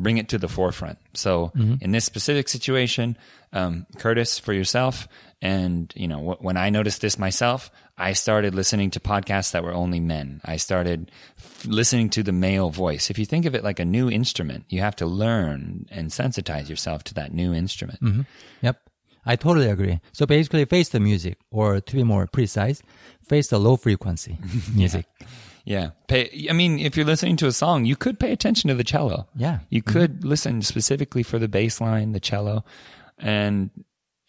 Bring 0.00 0.18
it 0.18 0.28
to 0.28 0.38
the 0.38 0.48
forefront. 0.48 0.98
So 1.14 1.50
in 1.80 1.90
this 1.92 2.04
specific 2.04 2.48
situation, 2.48 3.16
um, 3.52 3.86
Curtis, 3.98 4.38
for 4.38 4.52
yourself, 4.52 5.08
and 5.42 5.92
you 5.96 6.06
know 6.08 6.20
wh- 6.34 6.42
when 6.42 6.56
I 6.56 6.70
noticed 6.70 7.00
this 7.00 7.18
myself, 7.18 7.70
I 7.98 8.12
started 8.12 8.54
listening 8.54 8.90
to 8.92 9.00
podcasts 9.00 9.50
that 9.52 9.64
were 9.64 9.72
only 9.72 9.98
men. 9.98 10.40
I 10.44 10.56
started 10.56 11.10
f- 11.36 11.66
listening 11.66 12.10
to 12.10 12.22
the 12.22 12.32
male 12.32 12.70
voice. 12.70 13.10
If 13.10 13.18
you 13.18 13.26
think 13.26 13.44
of 13.44 13.54
it 13.54 13.64
like 13.64 13.80
a 13.80 13.84
new 13.84 14.08
instrument, 14.08 14.64
you 14.68 14.80
have 14.80 14.94
to 14.96 15.06
learn 15.06 15.86
and 15.90 16.10
sensitize 16.10 16.68
yourself 16.68 17.02
to 17.04 17.14
that 17.14 17.34
new 17.34 17.52
instrument. 17.52 18.00
Mm-hmm. 18.00 18.22
Yep. 18.62 18.80
I 19.26 19.36
totally 19.36 19.68
agree. 19.68 20.00
So 20.12 20.26
basically 20.26 20.64
face 20.64 20.88
the 20.88 21.00
music, 21.00 21.38
or 21.50 21.80
to 21.80 21.96
be 21.96 22.04
more 22.04 22.26
precise, 22.26 22.82
face 23.22 23.48
the 23.48 23.58
low 23.58 23.76
frequency 23.76 24.38
music. 24.74 25.06
Yeah. 25.64 25.90
Pay, 26.06 26.46
I 26.48 26.54
mean, 26.54 26.78
if 26.78 26.96
you're 26.96 27.04
listening 27.04 27.36
to 27.38 27.46
a 27.46 27.52
song, 27.52 27.84
you 27.84 27.96
could 27.96 28.18
pay 28.18 28.32
attention 28.32 28.68
to 28.68 28.74
the 28.74 28.84
cello. 28.84 29.28
Yeah. 29.36 29.58
You 29.68 29.82
mm-hmm. 29.82 29.92
could 29.92 30.24
listen 30.24 30.62
specifically 30.62 31.22
for 31.22 31.38
the 31.38 31.48
bass 31.48 31.80
line, 31.80 32.12
the 32.12 32.20
cello, 32.20 32.64
and 33.18 33.70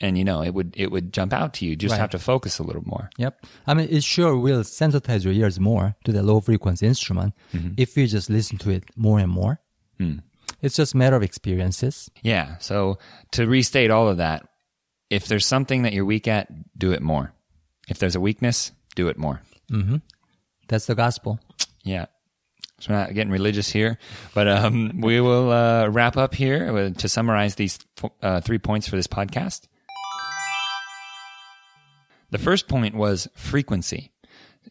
and 0.01 0.17
you 0.17 0.23
know 0.23 0.41
it 0.43 0.53
would 0.53 0.73
it 0.77 0.91
would 0.91 1.11
jump 1.13 1.33
out 1.33 1.53
to 1.55 1.65
you. 1.65 1.71
You 1.71 1.75
just 1.77 1.91
Right. 1.93 1.99
have 1.99 2.09
to 2.11 2.19
focus 2.19 2.59
a 2.59 2.63
little 2.63 2.83
more. 2.85 3.09
Yep. 3.17 3.45
I 3.67 3.73
mean, 3.73 3.87
it 3.89 4.03
sure 4.03 4.35
will 4.37 4.61
sensitize 4.63 5.23
your 5.23 5.33
ears 5.33 5.59
more 5.59 5.95
to 6.05 6.11
the 6.11 6.23
low 6.23 6.39
frequency 6.39 6.87
instrument 6.87 7.33
if 7.77 7.97
you 7.97 8.07
just 8.07 8.29
listen 8.29 8.57
to 8.59 8.69
it 8.71 8.83
more 8.95 9.19
and 9.19 9.31
more. 9.31 9.59
It's 10.61 10.75
just 10.75 10.93
a 10.93 10.97
matter 10.97 11.15
of 11.15 11.23
experiences. 11.23 12.09
Yeah. 12.21 12.57
So 12.59 12.97
to 13.31 13.45
restate 13.47 13.91
all 13.91 14.07
of 14.09 14.17
that, 14.17 14.45
if 15.09 15.27
there's 15.27 15.45
something 15.45 15.83
that 15.83 15.93
you're 15.93 16.05
weak 16.05 16.27
at, 16.27 16.47
do 16.77 16.91
it 16.91 17.01
more. 17.01 17.33
If 17.87 17.97
there's 17.99 18.15
a 18.15 18.19
weakness, 18.21 18.71
do 18.95 19.07
it 19.07 19.17
more. 19.17 19.41
That's 20.67 20.85
the 20.85 20.95
gospel. 20.95 21.39
Yeah. 21.83 22.05
So 22.79 22.93
we're 22.93 22.99
not 22.99 23.13
getting 23.13 23.31
religious 23.31 23.69
here, 23.69 23.97
but 24.33 24.47
um, 24.47 25.01
we 25.01 25.19
will 25.19 25.51
uh, 25.51 25.87
wrap 25.89 26.15
up 26.15 26.33
here 26.33 26.91
to 26.91 27.09
summarize 27.09 27.55
these 27.55 27.79
uh, 28.21 28.39
three 28.41 28.59
points 28.59 28.87
for 28.87 28.95
this 28.95 29.07
podcast. 29.07 29.67
The 32.31 32.37
first 32.37 32.67
point 32.67 32.95
was 32.95 33.27
frequency. 33.33 34.11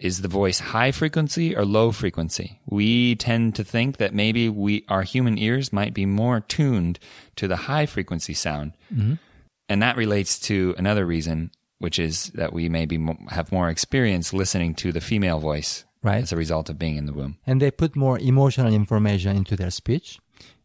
Is 0.01 0.21
the 0.23 0.29
voice 0.29 0.61
high 0.61 0.92
frequency 0.92 1.57
or 1.57 1.64
low 1.64 1.90
frequency? 1.90 2.61
We 2.66 3.16
tend 3.16 3.57
to 3.57 3.64
think 3.64 3.97
that 3.97 4.14
maybe 4.14 4.49
we 4.49 4.85
our 4.88 5.03
human 5.03 5.38
ears 5.38 5.73
might 5.73 5.92
be 5.92 6.07
more 6.07 6.40
tuned 6.40 7.01
to 7.37 7.49
the 7.49 7.57
high 7.57 7.87
frequency 7.87 8.35
sound, 8.35 8.75
mm-hmm. 8.94 9.14
and 9.68 9.83
that 9.83 9.97
relates 9.97 10.38
to 10.40 10.75
another 10.79 11.05
reason, 11.05 11.51
which 11.79 11.99
is 11.99 12.31
that 12.35 12.53
we 12.53 12.68
maybe 12.68 13.05
have 13.31 13.51
more 13.51 13.68
experience 13.71 14.33
listening 14.33 14.75
to 14.77 14.92
the 14.92 15.01
female 15.01 15.40
voice 15.40 15.85
Right. 16.01 16.23
as 16.23 16.31
a 16.33 16.37
result 16.37 16.71
of 16.71 16.79
being 16.79 16.94
in 16.94 17.07
the 17.07 17.12
womb. 17.12 17.38
And 17.44 17.61
they 17.61 17.73
put 17.73 17.97
more 17.97 18.21
emotional 18.21 18.73
information 18.73 19.37
into 19.37 19.57
their 19.57 19.71
speech, 19.73 20.21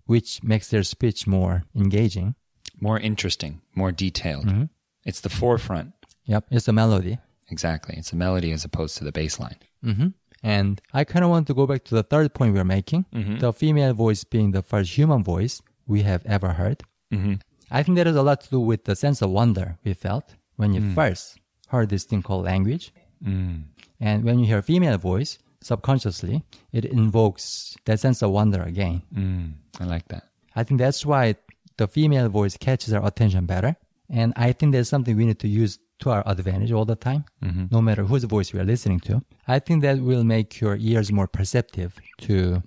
which 0.06 0.44
makes 0.44 0.68
their 0.68 0.84
speech 0.84 1.26
more 1.26 1.64
engaging. 1.76 2.36
more 2.80 3.00
interesting, 3.00 3.62
more 3.74 3.92
detailed. 3.92 4.46
Mm-hmm. 4.46 4.64
It's 5.06 5.22
the 5.22 5.30
forefront. 5.30 5.94
Yep. 6.26 6.46
It's 6.52 6.68
a 6.68 6.74
melody. 6.74 7.20
Exactly. 7.50 7.96
It's 7.98 8.14
a 8.14 8.16
melody 8.16 8.52
as 8.52 8.66
opposed 8.66 8.98
to 8.98 9.04
the 9.04 9.12
bass 9.12 9.40
line. 9.40 9.58
Mm-hmm. 9.84 10.08
And 10.44 10.82
I 10.94 11.04
kind 11.04 11.24
of 11.24 11.32
want 11.32 11.48
to 11.48 11.54
go 11.54 11.66
back 11.66 11.86
to 11.86 11.96
the 11.96 12.04
third 12.04 12.34
point 12.34 12.54
we 12.54 12.60
are 12.60 12.66
making 12.66 13.06
mm-hmm. 13.14 13.38
the 13.38 13.54
female 13.54 13.94
voice 13.94 14.24
being 14.24 14.52
the 14.52 14.62
first 14.62 14.98
human 14.98 15.24
voice 15.24 15.62
we 15.88 16.02
have 16.02 16.26
ever 16.26 16.50
heard. 16.54 16.84
Mm-hmm. 17.14 17.36
I 17.72 17.82
think 17.84 17.98
that 17.98 18.08
has 18.08 18.16
a 18.16 18.24
lot 18.24 18.42
to 18.42 18.50
do 18.50 18.60
with 18.60 18.84
the 18.86 18.96
sense 18.96 19.22
of 19.22 19.30
wonder 19.30 19.78
we 19.84 19.94
felt 19.94 20.36
when 20.58 20.74
you 20.74 20.82
mm. 20.82 20.94
first 20.94 21.40
heard 21.70 21.90
this 21.90 22.04
thing 22.04 22.22
called 22.22 22.46
language. 22.46 22.94
Mm. 23.26 23.64
And 24.00 24.24
when 24.24 24.38
you 24.40 24.46
hear 24.46 24.60
a 24.60 24.64
female 24.64 24.98
voice, 24.98 25.40
subconsciously, 25.62 26.44
it 26.72 26.86
invokes 26.86 27.76
that 27.86 28.00
sense 28.00 28.22
of 28.22 28.32
wonder 28.32 28.62
again. 28.62 29.02
Mm, 29.16 29.54
I 29.80 29.86
like 29.86 30.08
that. 30.10 30.24
I 30.56 30.64
think 30.64 30.80
that's 30.80 31.06
why 31.06 31.36
the 31.78 31.88
female 31.88 32.30
voice 32.30 32.58
catches 32.58 32.94
our 32.94 33.06
attention 33.06 33.46
better. 33.46 33.76
And 34.10 34.34
I 34.36 34.52
think 34.52 34.74
that's 34.74 34.90
something 34.90 35.16
we 35.16 35.26
need 35.26 35.40
to 35.40 35.48
use 35.48 35.80
to 36.04 36.12
our 36.12 36.24
advantage 36.26 36.72
all 36.72 36.86
the 36.86 36.96
time, 36.96 37.26
mm-hmm. 37.44 37.66
no 37.72 37.82
matter 37.82 38.04
whose 38.04 38.24
voice 38.26 38.54
we 38.54 38.60
are 38.60 38.66
listening 38.66 39.00
to. 39.02 39.22
I 39.48 39.60
think 39.60 39.82
that 39.84 40.00
will 40.00 40.24
make 40.24 40.60
your 40.62 40.76
ears 40.78 41.12
more 41.12 41.28
perceptive 41.28 41.98
to 42.28 42.64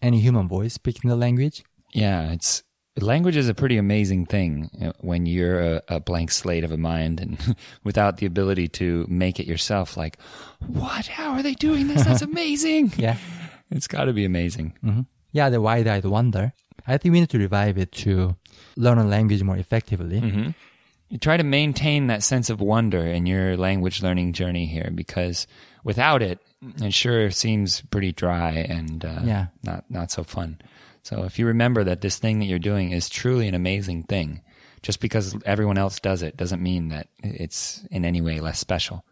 any 0.00 0.20
human 0.20 0.48
voice 0.48 0.74
speaking 0.74 1.10
the 1.10 1.16
language. 1.16 1.64
Yeah, 1.92 2.32
it's 2.32 2.62
language 3.00 3.36
is 3.36 3.48
a 3.48 3.54
pretty 3.54 3.76
amazing 3.76 4.26
thing 4.26 4.70
uh, 4.82 4.92
when 5.00 5.26
you're 5.26 5.60
a, 5.60 5.82
a 5.88 6.00
blank 6.00 6.30
slate 6.30 6.64
of 6.64 6.72
a 6.72 6.76
mind 6.76 7.20
and 7.20 7.56
without 7.84 8.18
the 8.18 8.26
ability 8.26 8.68
to 8.68 9.06
make 9.08 9.40
it 9.40 9.46
yourself. 9.46 9.96
Like, 9.96 10.18
what? 10.66 11.06
How 11.06 11.30
are 11.32 11.42
they 11.42 11.54
doing 11.54 11.88
this? 11.88 12.04
That's 12.04 12.22
amazing. 12.32 12.92
Yeah. 12.96 13.16
It's 13.70 13.88
got 13.88 14.04
to 14.04 14.12
be 14.12 14.24
amazing. 14.24 14.74
Mm-hmm. 14.84 15.02
Yeah, 15.32 15.48
the 15.48 15.60
wide-eyed 15.60 16.04
wonder. 16.04 16.52
I 16.86 16.98
think 16.98 17.12
we 17.12 17.20
need 17.20 17.30
to 17.30 17.38
revive 17.38 17.78
it 17.78 17.92
to 18.04 18.36
learn 18.76 18.98
a 18.98 19.04
language 19.04 19.42
more 19.42 19.56
effectively. 19.56 20.20
Mm-hmm. 20.20 20.50
You 21.10 21.18
try 21.18 21.36
to 21.36 21.44
maintain 21.44 22.06
that 22.06 22.22
sense 22.22 22.48
of 22.50 22.60
wonder 22.60 23.04
in 23.04 23.26
your 23.26 23.56
language 23.56 24.02
learning 24.02 24.32
journey 24.32 24.66
here 24.66 24.90
because 24.94 25.46
without 25.84 26.22
it, 26.22 26.38
it 26.80 26.94
sure 26.94 27.30
seems 27.30 27.80
pretty 27.82 28.12
dry 28.12 28.50
and 28.52 29.04
uh, 29.04 29.20
Yeah. 29.24 29.46
not 29.62 29.84
not 29.90 30.10
so 30.10 30.22
fun. 30.24 30.58
So 31.02 31.24
if 31.24 31.38
you 31.38 31.46
remember 31.46 31.82
that 31.84 32.00
this 32.00 32.18
thing 32.18 32.38
that 32.38 32.44
you're 32.46 32.58
doing 32.58 32.92
is 32.92 33.08
truly 33.08 33.48
an 33.48 33.54
amazing 33.54 34.04
thing, 34.04 34.40
just 34.82 35.00
because 35.00 35.34
everyone 35.44 35.78
else 35.78 35.98
does 35.98 36.22
it 36.22 36.36
doesn't 36.36 36.62
mean 36.62 36.88
that 36.88 37.08
it's 37.22 37.82
in 37.90 38.04
any 38.04 38.20
way 38.20 38.40
less 38.40 38.58
special. 38.58 39.04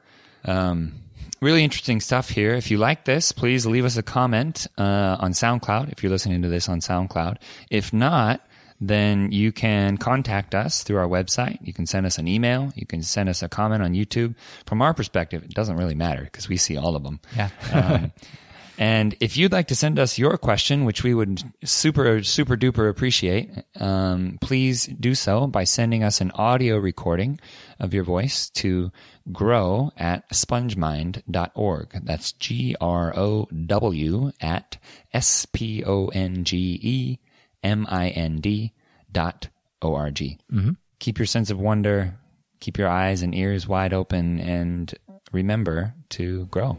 Um, 0.45 0.95
really 1.41 1.65
interesting 1.65 2.01
stuff 2.01 2.29
here. 2.29 2.53
If 2.55 2.71
you 2.71 2.79
like 2.79 3.07
this, 3.07 3.33
please 3.33 3.67
leave 3.67 3.85
us 3.85 3.97
a 3.97 4.03
comment 4.03 4.67
uh, 4.79 5.17
on 5.19 5.33
SoundCloud 5.33 5.91
if 5.91 6.03
you're 6.03 6.13
listening 6.13 6.43
to 6.43 6.49
this 6.49 6.69
on 6.69 6.81
SoundCloud. 6.81 7.39
If 7.71 7.93
not, 7.93 8.47
then 8.81 9.33
you 9.33 9.51
can 9.53 9.97
contact 9.97 10.55
us 10.55 10.83
through 10.83 10.99
our 10.99 11.09
website. 11.09 11.59
You 11.63 11.73
can 11.73 11.87
send 11.87 12.07
us 12.07 12.19
an 12.19 12.29
email. 12.29 12.73
You 12.77 12.87
can 12.87 13.03
send 13.03 13.29
us 13.29 13.43
a 13.43 13.49
comment 13.49 13.83
on 13.83 13.93
YouTube. 13.93 14.35
From 14.67 14.83
our 14.83 14.95
perspective, 14.95 15.43
it 15.43 15.55
doesn't 15.55 15.77
really 15.77 15.95
matter 15.95 16.23
because 16.23 16.49
we 16.49 16.57
see 16.57 16.77
all 16.77 16.95
of 16.95 17.03
them. 17.03 17.21
Yeah. 17.37 17.51
Um, 17.73 18.13
and 18.79 19.17
if 19.19 19.37
you'd 19.37 19.51
like 19.51 19.69
to 19.69 19.75
send 19.75 19.99
us 19.99 20.17
your 20.17 20.39
question, 20.39 20.85
which 20.85 21.03
we 21.03 21.13
would 21.13 21.43
super, 21.65 22.23
super 22.23 22.57
duper 22.57 22.89
appreciate, 22.89 23.51
um, 23.81 24.39
please 24.41 24.87
do 24.87 25.17
so 25.17 25.49
by 25.49 25.65
sending 25.65 26.05
us 26.05 26.21
an 26.21 26.31
audio 26.33 26.77
recording 26.77 27.41
of 27.81 27.93
your 27.93 28.05
voice 28.05 28.49
to 28.51 28.93
grow 29.33 29.91
at 29.97 30.29
spongemind.org. 30.31 32.01
That's 32.05 32.31
G 32.33 32.77
R 32.81 33.13
O 33.17 33.49
W 33.67 34.31
at 34.41 34.79
S 35.13 35.47
P 35.47 35.83
O 35.85 36.07
N 36.09 36.45
G 36.45 36.79
E 36.81 37.19
M 37.63 37.87
I 37.89 38.09
N 38.09 38.37
D 38.37 38.73
dot 39.11 39.49
O 39.83 39.95
R 39.95 40.11
G. 40.11 40.39
Mm-hmm. 40.53 40.73
Keep 40.99 41.19
your 41.19 41.27
sense 41.27 41.51
of 41.51 41.61
wonder, 41.61 42.19
keep 42.61 42.79
your 42.79 42.89
eyes 42.89 43.23
and 43.23 43.35
ears 43.35 43.69
wide 43.69 43.93
open, 43.93 44.41
and 44.41 44.93
remember 45.33 45.95
to 46.11 46.47
grow. 46.47 46.77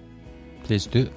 Please 0.63 0.85
do. 0.85 1.09